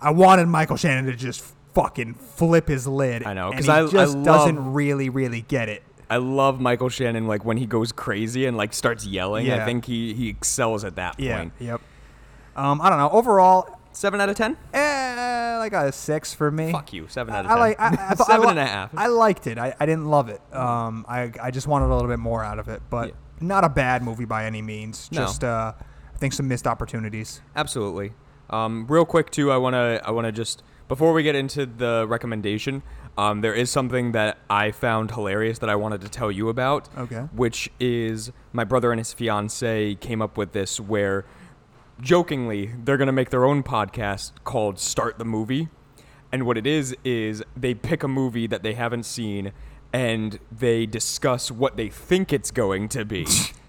I 0.00 0.10
wanted 0.10 0.46
Michael 0.48 0.76
Shannon 0.76 1.06
to 1.06 1.16
just 1.16 1.42
fucking 1.74 2.14
flip 2.14 2.68
his 2.68 2.86
lid. 2.86 3.24
I 3.24 3.34
know, 3.34 3.50
because 3.50 3.68
I- 3.68 3.80
I 3.82 3.86
just 3.86 4.14
love- 4.16 4.24
doesn't 4.24 4.72
really, 4.72 5.08
really 5.08 5.42
get 5.42 5.68
it. 5.68 5.82
I 6.08 6.16
love 6.16 6.60
Michael 6.60 6.88
Shannon 6.88 7.26
like 7.28 7.44
when 7.44 7.56
he 7.56 7.66
goes 7.66 7.92
crazy 7.92 8.46
and 8.46 8.56
like 8.56 8.72
starts 8.72 9.06
yelling. 9.06 9.50
I 9.52 9.64
think 9.64 9.84
he 9.84 10.12
he 10.14 10.28
excels 10.28 10.84
at 10.84 10.96
that 10.96 11.20
Yeah. 11.20 11.36
point. 11.38 11.52
Yep. 11.60 11.80
Um, 12.56 12.80
I 12.80 12.88
don't 12.88 12.98
know. 12.98 13.10
Overall, 13.10 13.78
Seven 13.92 14.20
out 14.20 14.28
of 14.28 14.36
ten. 14.36 14.56
eh, 14.72 15.56
like 15.58 15.72
a 15.72 15.92
six 15.92 16.34
for 16.34 16.50
me. 16.50 16.72
Fuck 16.72 16.92
you. 16.92 17.06
Seven 17.08 17.32
out 17.32 17.44
of 17.44 17.50
I 17.50 17.54
ten. 17.54 17.60
like. 17.60 17.80
I, 17.80 17.86
I, 18.10 18.14
thought- 18.14 18.30
I 18.30 18.50
and 18.50 18.58
a 18.58 18.66
half. 18.66 18.90
I 18.96 19.06
liked 19.06 19.46
it. 19.46 19.56
I, 19.58 19.72
I 19.78 19.86
didn't 19.86 20.06
love 20.06 20.28
it. 20.28 20.40
Um, 20.52 21.04
I 21.08 21.30
I 21.40 21.50
just 21.52 21.68
wanted 21.68 21.86
a 21.90 21.94
little 21.94 22.10
bit 22.10 22.18
more 22.18 22.42
out 22.42 22.58
of 22.58 22.68
it, 22.68 22.82
but 22.90 23.08
Yeah. 23.10 23.14
not 23.40 23.62
a 23.64 23.68
bad 23.68 24.02
movie 24.02 24.24
by 24.24 24.46
any 24.46 24.62
means. 24.62 25.08
No. 25.12 25.20
Just 25.20 25.44
uh, 25.44 25.74
I 26.12 26.18
think 26.18 26.32
some 26.32 26.48
missed 26.48 26.66
opportunities. 26.66 27.40
Absolutely. 27.54 28.14
Um, 28.50 28.86
real 28.88 29.04
quick 29.04 29.30
too, 29.30 29.50
I 29.50 29.56
wanna 29.56 30.00
I 30.04 30.10
wanna 30.10 30.32
just 30.32 30.62
before 30.88 31.12
we 31.12 31.22
get 31.22 31.34
into 31.36 31.66
the 31.66 32.04
recommendation, 32.08 32.82
um, 33.16 33.40
there 33.40 33.54
is 33.54 33.70
something 33.70 34.12
that 34.12 34.38
I 34.48 34.72
found 34.72 35.12
hilarious 35.12 35.58
that 35.60 35.70
I 35.70 35.76
wanted 35.76 36.00
to 36.02 36.08
tell 36.08 36.32
you 36.32 36.48
about. 36.48 36.88
Okay. 36.98 37.28
Which 37.32 37.70
is 37.78 38.32
my 38.52 38.64
brother 38.64 38.90
and 38.92 38.98
his 38.98 39.12
fiance 39.12 39.94
came 39.96 40.20
up 40.20 40.36
with 40.36 40.52
this 40.52 40.80
where 40.80 41.24
jokingly 42.00 42.72
they're 42.84 42.96
gonna 42.96 43.12
make 43.12 43.30
their 43.30 43.44
own 43.44 43.62
podcast 43.62 44.32
called 44.44 44.78
Start 44.78 45.18
the 45.18 45.24
Movie. 45.24 45.68
And 46.32 46.46
what 46.46 46.56
it 46.56 46.66
is 46.66 46.96
is 47.04 47.42
they 47.56 47.74
pick 47.74 48.02
a 48.02 48.08
movie 48.08 48.46
that 48.46 48.62
they 48.62 48.74
haven't 48.74 49.04
seen 49.04 49.52
and 49.92 50.38
they 50.50 50.86
discuss 50.86 51.50
what 51.50 51.76
they 51.76 51.88
think 51.88 52.32
it's 52.32 52.50
going 52.50 52.88
to 52.90 53.04
be. 53.04 53.26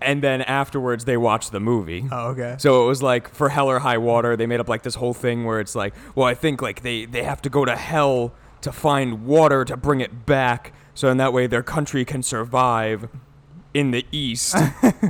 and 0.00 0.22
then 0.22 0.42
afterwards 0.42 1.04
they 1.04 1.16
watch 1.16 1.50
the 1.50 1.60
movie. 1.60 2.06
Oh, 2.10 2.28
okay. 2.28 2.56
So 2.58 2.84
it 2.84 2.86
was 2.86 3.02
like 3.02 3.28
for 3.34 3.48
Hell 3.48 3.68
or 3.68 3.78
High 3.80 3.98
Water, 3.98 4.36
they 4.36 4.46
made 4.46 4.60
up 4.60 4.68
like 4.68 4.82
this 4.82 4.94
whole 4.96 5.14
thing 5.14 5.44
where 5.44 5.60
it's 5.60 5.74
like, 5.74 5.94
well, 6.14 6.26
I 6.26 6.34
think 6.34 6.62
like 6.62 6.82
they 6.82 7.04
they 7.04 7.22
have 7.24 7.42
to 7.42 7.50
go 7.50 7.64
to 7.64 7.74
hell 7.76 8.32
to 8.60 8.72
find 8.72 9.24
water 9.26 9.64
to 9.64 9.76
bring 9.76 10.00
it 10.00 10.26
back, 10.26 10.72
so 10.94 11.08
in 11.08 11.16
that 11.18 11.32
way 11.32 11.46
their 11.46 11.62
country 11.62 12.04
can 12.04 12.22
survive 12.22 13.08
in 13.74 13.90
the 13.92 14.04
East. 14.10 14.56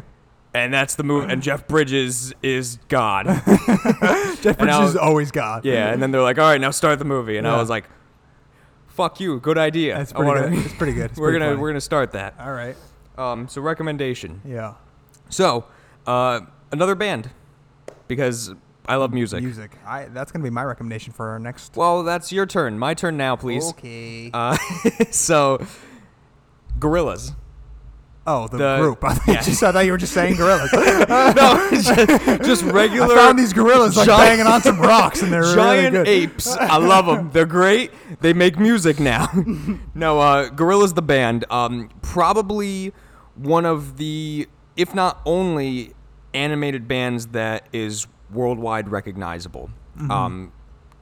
and 0.54 0.72
that's 0.74 0.94
the 0.96 1.02
movie. 1.04 1.32
And 1.32 1.42
Jeff 1.42 1.66
Bridges 1.68 2.32
is 2.42 2.78
God. 2.88 3.26
Jeff 4.42 4.58
Bridges 4.58 4.78
was- 4.78 4.90
is 4.90 4.96
always 4.96 5.30
God. 5.30 5.64
yeah. 5.64 5.92
And 5.92 6.02
then 6.02 6.10
they're 6.10 6.22
like, 6.22 6.38
all 6.38 6.50
right, 6.50 6.60
now 6.60 6.70
start 6.70 6.98
the 6.98 7.04
movie. 7.04 7.36
And 7.36 7.46
I 7.46 7.56
was 7.58 7.70
like, 7.70 7.84
fuck 8.88 9.20
you, 9.20 9.38
good 9.40 9.58
idea. 9.58 9.96
That's 9.96 10.12
pretty 10.12 10.26
wanna- 10.26 10.50
good. 10.50 10.58
It's 10.66 10.74
pretty 10.74 10.92
good. 10.94 11.10
It's 11.12 11.18
we're 11.20 11.28
pretty 11.28 11.38
gonna 11.40 11.50
funny. 11.52 11.62
we're 11.62 11.68
gonna 11.70 11.80
start 11.80 12.12
that. 12.12 12.34
All 12.40 12.52
right. 12.52 12.76
Um, 13.18 13.48
so 13.48 13.60
recommendation. 13.60 14.40
Yeah. 14.44 14.74
So, 15.28 15.66
uh, 16.06 16.40
another 16.72 16.94
band 16.94 17.30
because 18.06 18.54
I 18.86 18.96
love 18.96 19.12
music. 19.12 19.42
Music. 19.42 19.72
I 19.86 20.06
that's 20.06 20.32
gonna 20.32 20.42
be 20.44 20.50
my 20.50 20.64
recommendation 20.64 21.12
for 21.12 21.28
our 21.28 21.38
next. 21.38 21.76
Well, 21.76 22.02
that's 22.04 22.32
your 22.32 22.46
turn. 22.46 22.78
My 22.78 22.94
turn 22.94 23.16
now, 23.16 23.36
please. 23.36 23.68
Okay. 23.70 24.30
Uh, 24.32 24.56
so, 25.10 25.58
Gorillaz. 26.78 27.34
oh, 28.26 28.48
the, 28.48 28.56
the- 28.56 28.78
group. 28.78 29.04
I, 29.04 29.14
thought 29.14 29.26
yeah. 29.28 29.34
you 29.34 29.42
just, 29.42 29.62
I 29.62 29.72
thought 29.72 29.84
you 29.84 29.92
were 29.92 29.98
just 29.98 30.14
saying 30.14 30.36
gorillas. 30.36 30.72
no, 30.72 31.68
just, 31.70 32.42
just 32.44 32.62
regular. 32.62 33.14
I 33.14 33.16
found 33.16 33.38
these 33.38 33.52
gorillas 33.52 33.96
like 33.96 34.06
giant- 34.06 34.38
banging 34.38 34.46
on 34.50 34.62
some 34.62 34.80
rocks, 34.80 35.20
and 35.22 35.30
they're 35.32 35.54
giant 35.54 35.92
really 35.92 36.04
good. 36.04 36.08
apes. 36.08 36.56
I 36.56 36.78
love 36.78 37.06
them. 37.06 37.30
They're 37.32 37.46
great. 37.46 37.90
They 38.20 38.32
make 38.32 38.58
music 38.58 39.00
now. 39.00 39.28
no, 39.94 40.20
uh, 40.20 40.48
Gorillaz 40.50 40.94
the 40.94 41.02
band. 41.02 41.44
Um, 41.50 41.90
probably 42.00 42.94
one 43.38 43.64
of 43.64 43.96
the, 43.96 44.48
if 44.76 44.94
not 44.94 45.20
only, 45.24 45.94
animated 46.34 46.86
bands 46.86 47.28
that 47.28 47.66
is 47.72 48.06
worldwide 48.30 48.88
recognizable. 48.88 49.70
Um, 50.10 50.52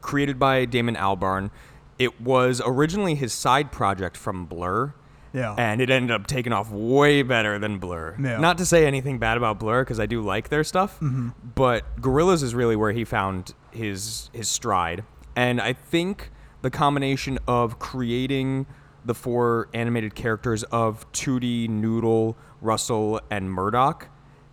created 0.01 0.39
by 0.39 0.65
Damon 0.65 0.95
Albarn. 0.95 1.51
It 1.99 2.19
was 2.21 2.63
originally 2.65 3.15
his 3.15 3.33
side 3.33 3.73
project 3.73 4.17
from 4.17 4.47
Blur. 4.47 4.95
Yeah. 5.35 5.55
And 5.59 5.83
it 5.83 5.91
ended 5.91 6.13
up 6.13 6.27
taking 6.27 6.55
off 6.55 6.71
way 6.71 7.23
better 7.23 7.59
than 7.59 7.79
Blur. 7.79 8.17
Yeah. 8.19 8.39
Not 8.39 8.57
to 8.59 8.65
say 8.65 8.87
anything 8.87 9.19
bad 9.19 9.37
about 9.37 9.59
Blur 9.59 9.83
because 9.83 10.01
I 10.01 10.07
do 10.07 10.23
like 10.23 10.49
their 10.49 10.65
stuff, 10.65 10.95
mm-hmm. 10.95 11.31
but 11.55 11.85
Gorillaz 12.01 12.43
is 12.43 12.55
really 12.55 12.77
where 12.77 12.93
he 12.93 13.05
found 13.05 13.53
his 13.71 14.31
his 14.33 14.49
stride. 14.49 15.05
And 15.35 15.61
I 15.61 15.75
think 15.75 16.31
the 16.63 16.71
combination 16.71 17.39
of 17.47 17.79
creating 17.79 18.67
the 19.07 19.15
four 19.15 19.69
animated 19.73 20.15
characters 20.15 20.65
of 20.65 21.11
2-D, 21.13 21.69
Noodle, 21.69 22.37
Russell, 22.61 23.21
and 23.31 23.51
Murdoc, 23.51 24.09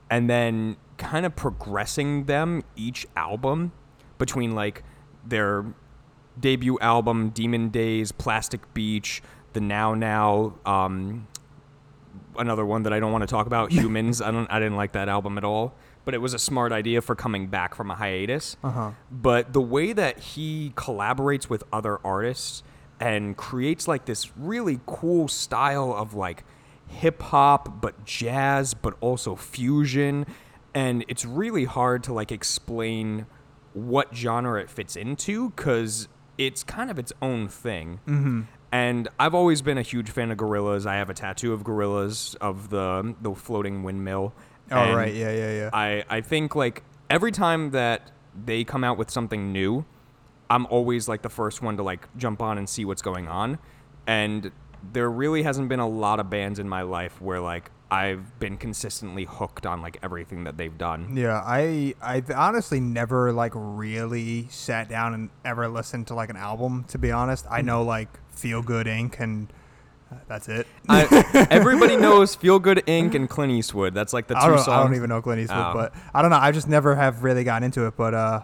and 0.10 0.30
then 0.30 0.78
kind 0.98 1.26
of 1.26 1.36
progressing 1.36 2.26
them 2.26 2.64
each 2.76 3.08
album 3.18 3.72
between 4.18 4.54
like 4.54 4.84
their 5.26 5.66
debut 6.40 6.78
album 6.80 7.30
Demon 7.30 7.70
Days, 7.70 8.12
Plastic 8.12 8.74
Beach, 8.74 9.22
the 9.54 9.62
Now 9.62 9.94
Now, 9.96 10.56
um, 10.66 11.28
another 12.38 12.66
one 12.66 12.84
that 12.84 12.94
I 12.94 13.00
don't 13.00 13.12
want 13.12 13.24
to 13.24 13.28
talk 13.28 13.48
about, 13.48 13.70
Humanz. 13.72 14.22
I 14.26 14.32
don't 14.32 14.48
I 14.52 14.60
didn't 14.60 14.76
like 14.76 14.94
that 14.94 15.10
album 15.10 15.38
at 15.38 15.44
all, 15.44 15.74
but 16.06 16.14
it 16.14 16.20
was 16.20 16.34
a 16.34 16.40
smart 16.40 16.72
idea 16.72 17.02
for 17.02 17.16
coming 17.16 17.48
back 17.48 17.76
from 17.76 17.90
a 17.92 17.96
hiatus. 17.96 18.56
Uh-huh. 18.64 18.92
But 19.12 19.54
the 19.54 19.62
way 19.62 19.94
that 19.94 20.20
he 20.20 20.74
collaborates 20.76 21.50
with 21.50 21.64
other 21.72 22.00
artists 22.06 22.64
and 23.04 23.36
creates 23.36 23.88
like 23.88 24.06
this 24.06 24.32
really 24.38 24.80
cool 24.86 25.28
style 25.28 25.94
of 25.94 26.14
like 26.14 26.44
hip 26.88 27.22
hop 27.22 27.82
but 27.82 28.06
jazz 28.06 28.74
but 28.74 28.96
also 29.02 29.36
fusion 29.36 30.26
and 30.74 31.04
it's 31.08 31.26
really 31.26 31.66
hard 31.66 32.04
to 32.04 32.14
like 32.14 32.32
explain 32.32 33.26
what 33.74 34.16
genre 34.16 34.62
it 34.62 34.70
fits 34.70 34.96
into 34.96 35.50
cuz 35.52 36.08
it's 36.38 36.64
kind 36.64 36.90
of 36.90 36.98
its 36.98 37.14
own 37.22 37.48
thing. 37.48 38.00
Mm-hmm. 38.08 38.42
And 38.72 39.08
I've 39.20 39.36
always 39.36 39.62
been 39.62 39.78
a 39.78 39.84
huge 39.84 40.10
fan 40.10 40.32
of 40.32 40.38
Gorillaz. 40.40 40.88
I 40.88 40.96
have 40.96 41.10
a 41.10 41.14
tattoo 41.14 41.54
of 41.54 41.64
Gorillaz 41.64 42.36
of 42.42 42.70
the 42.70 43.16
the 43.22 43.36
floating 43.36 43.84
windmill. 43.84 44.34
Oh, 44.72 44.78
And 44.78 44.96
right. 44.96 45.14
Yeah, 45.14 45.32
yeah, 45.32 45.52
yeah. 45.52 45.70
I, 45.74 46.04
I 46.10 46.22
think 46.22 46.56
like 46.56 46.84
every 47.10 47.32
time 47.32 47.72
that 47.72 48.12
they 48.46 48.64
come 48.64 48.84
out 48.84 48.98
with 48.98 49.12
something 49.12 49.52
new, 49.52 49.86
I'm 50.54 50.68
always 50.68 51.08
like 51.08 51.22
the 51.24 51.30
first 51.30 51.62
one 51.64 51.78
to 51.78 51.84
like 51.84 52.08
jump 52.16 52.42
on 52.42 52.58
and 52.60 52.70
see 52.70 52.86
what's 52.86 53.02
going 53.02 53.28
on. 53.28 53.58
And 54.06 54.52
there 54.92 55.10
really 55.10 55.42
hasn't 55.44 55.68
been 55.70 55.80
a 55.80 55.88
lot 55.88 56.20
of 56.20 56.30
bands 56.30 56.60
in 56.60 56.70
my 56.70 56.82
life 56.84 57.20
where 57.22 57.40
like 57.40 57.72
I've 57.90 58.38
been 58.40 58.58
consistently 58.58 59.26
hooked 59.26 59.66
on 59.66 59.82
like 59.82 59.98
everything 60.04 60.44
that 60.44 60.58
they've 60.58 60.78
done. 60.78 61.16
Yeah, 61.18 61.42
I 61.44 61.96
I 62.02 62.22
honestly 62.36 62.80
never 62.80 63.32
like 63.32 63.54
really 63.56 64.48
sat 64.50 64.90
down 64.90 65.14
and 65.14 65.30
ever 65.44 65.68
listened 65.68 66.08
to 66.08 66.14
like 66.14 66.30
an 66.30 66.36
album. 66.38 66.86
To 66.90 66.98
be 66.98 67.12
honest. 67.12 67.46
I 67.50 67.62
know 67.62 67.84
like 67.84 68.10
Feel 68.30 68.62
Good 68.62 68.86
Inc. 68.88 69.20
and 69.20 69.52
uh, 70.12 70.16
that's 70.28 70.50
it. 70.50 70.68
I, 70.90 71.48
everybody 71.52 71.96
knows 71.98 72.36
Feel 72.36 72.60
Good 72.60 72.84
Inc. 72.88 73.16
and 73.16 73.30
Clint 73.30 73.52
Eastwood. 73.52 73.94
That's 73.94 74.14
like 74.14 74.28
the 74.28 74.36
two 74.36 74.40
I 74.42 74.48
don't, 74.48 74.58
songs. 74.60 74.68
I 74.70 74.84
don't 74.84 74.96
even 74.96 75.10
know 75.10 75.22
Clint 75.22 75.42
Eastwood, 75.42 75.66
Oh. 75.68 75.74
but 75.74 75.94
I 76.14 76.22
don't 76.22 76.30
know. 76.32 76.38
I 76.38 76.52
just 76.52 76.68
never 76.68 76.96
have 76.96 77.24
really 77.24 77.44
gotten 77.44 77.64
into 77.64 77.86
it. 77.88 77.96
But 77.96 78.14
uh, 78.14 78.42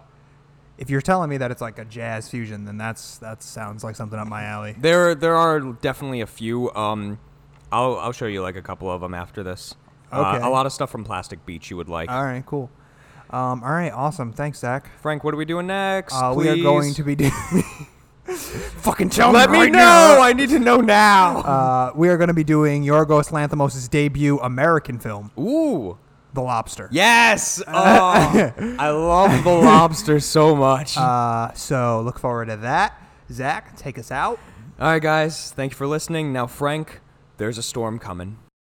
if 0.80 0.90
you're 0.90 1.00
telling 1.00 1.30
me 1.30 1.36
that 1.36 1.50
it's 1.52 1.60
like 1.60 1.78
a 1.78 1.84
jazz 1.84 2.28
fusion, 2.28 2.64
then 2.64 2.76
that's 2.76 3.18
that 3.18 3.42
sounds 3.42 3.84
like 3.84 3.94
something 3.94 4.18
up 4.18 4.26
my 4.26 4.42
alley. 4.44 4.74
There, 4.76 5.14
there 5.14 5.36
are 5.36 5.60
definitely 5.60 6.22
a 6.22 6.26
few. 6.26 6.72
Um, 6.72 7.18
I'll, 7.70 7.96
I'll 7.98 8.12
show 8.12 8.26
you 8.26 8.42
like 8.42 8.56
a 8.56 8.62
couple 8.62 8.90
of 8.90 9.00
them 9.00 9.14
after 9.14 9.42
this. 9.44 9.76
Uh, 10.10 10.34
Okay. 10.34 10.44
a 10.44 10.48
lot 10.50 10.66
of 10.66 10.72
stuff 10.72 10.90
from 10.90 11.04
Plastic 11.04 11.46
Beach 11.46 11.70
you 11.70 11.76
would 11.76 11.88
like. 11.88 12.10
All 12.10 12.24
right, 12.24 12.44
cool. 12.44 12.68
Um, 13.30 13.62
all 13.62 13.70
right, 13.70 13.92
awesome. 13.92 14.32
Thanks, 14.32 14.58
Zach. 14.58 14.90
Frank, 15.00 15.22
what 15.22 15.32
are 15.32 15.36
we 15.36 15.44
doing 15.44 15.68
next? 15.68 16.12
Uh, 16.14 16.34
we 16.36 16.48
are 16.48 16.56
going 16.56 16.94
to 16.94 17.04
be 17.04 17.14
doing. 17.14 17.30
Fucking 18.24 19.10
tell 19.10 19.32
me. 19.32 19.38
Let 19.38 19.50
me 19.50 19.58
me 19.58 19.64
right 19.64 19.72
know. 19.72 19.78
now. 19.78 20.20
I 20.20 20.32
need 20.32 20.48
to 20.50 20.58
know 20.58 20.78
now. 20.78 21.38
Uh, 21.38 21.92
we 21.94 22.08
are 22.08 22.16
going 22.16 22.28
to 22.28 22.34
be 22.34 22.42
doing 22.44 22.84
Yorgos 22.84 23.30
Lanthimos' 23.30 23.88
debut 23.88 24.38
American 24.40 24.98
film, 24.98 25.30
Ooh. 25.38 25.96
The 26.32 26.40
Lobster. 26.42 26.88
Yes. 26.92 27.62
Oh, 27.68 28.52
I 28.78 28.90
love 28.90 29.44
the 29.44 29.50
lobster 29.50 30.20
so 30.20 30.54
much. 30.54 30.96
Uh, 30.96 31.52
so 31.54 32.02
look 32.02 32.18
forward 32.18 32.46
to 32.46 32.56
that. 32.58 33.00
Zach, 33.32 33.76
take 33.76 33.98
us 33.98 34.10
out. 34.10 34.38
All 34.78 34.88
right, 34.88 35.02
guys. 35.02 35.52
Thank 35.52 35.72
you 35.72 35.76
for 35.76 35.86
listening. 35.86 36.32
Now, 36.32 36.46
Frank, 36.46 37.00
there's 37.36 37.58
a 37.58 37.62
storm 37.62 37.98
coming. 37.98 38.38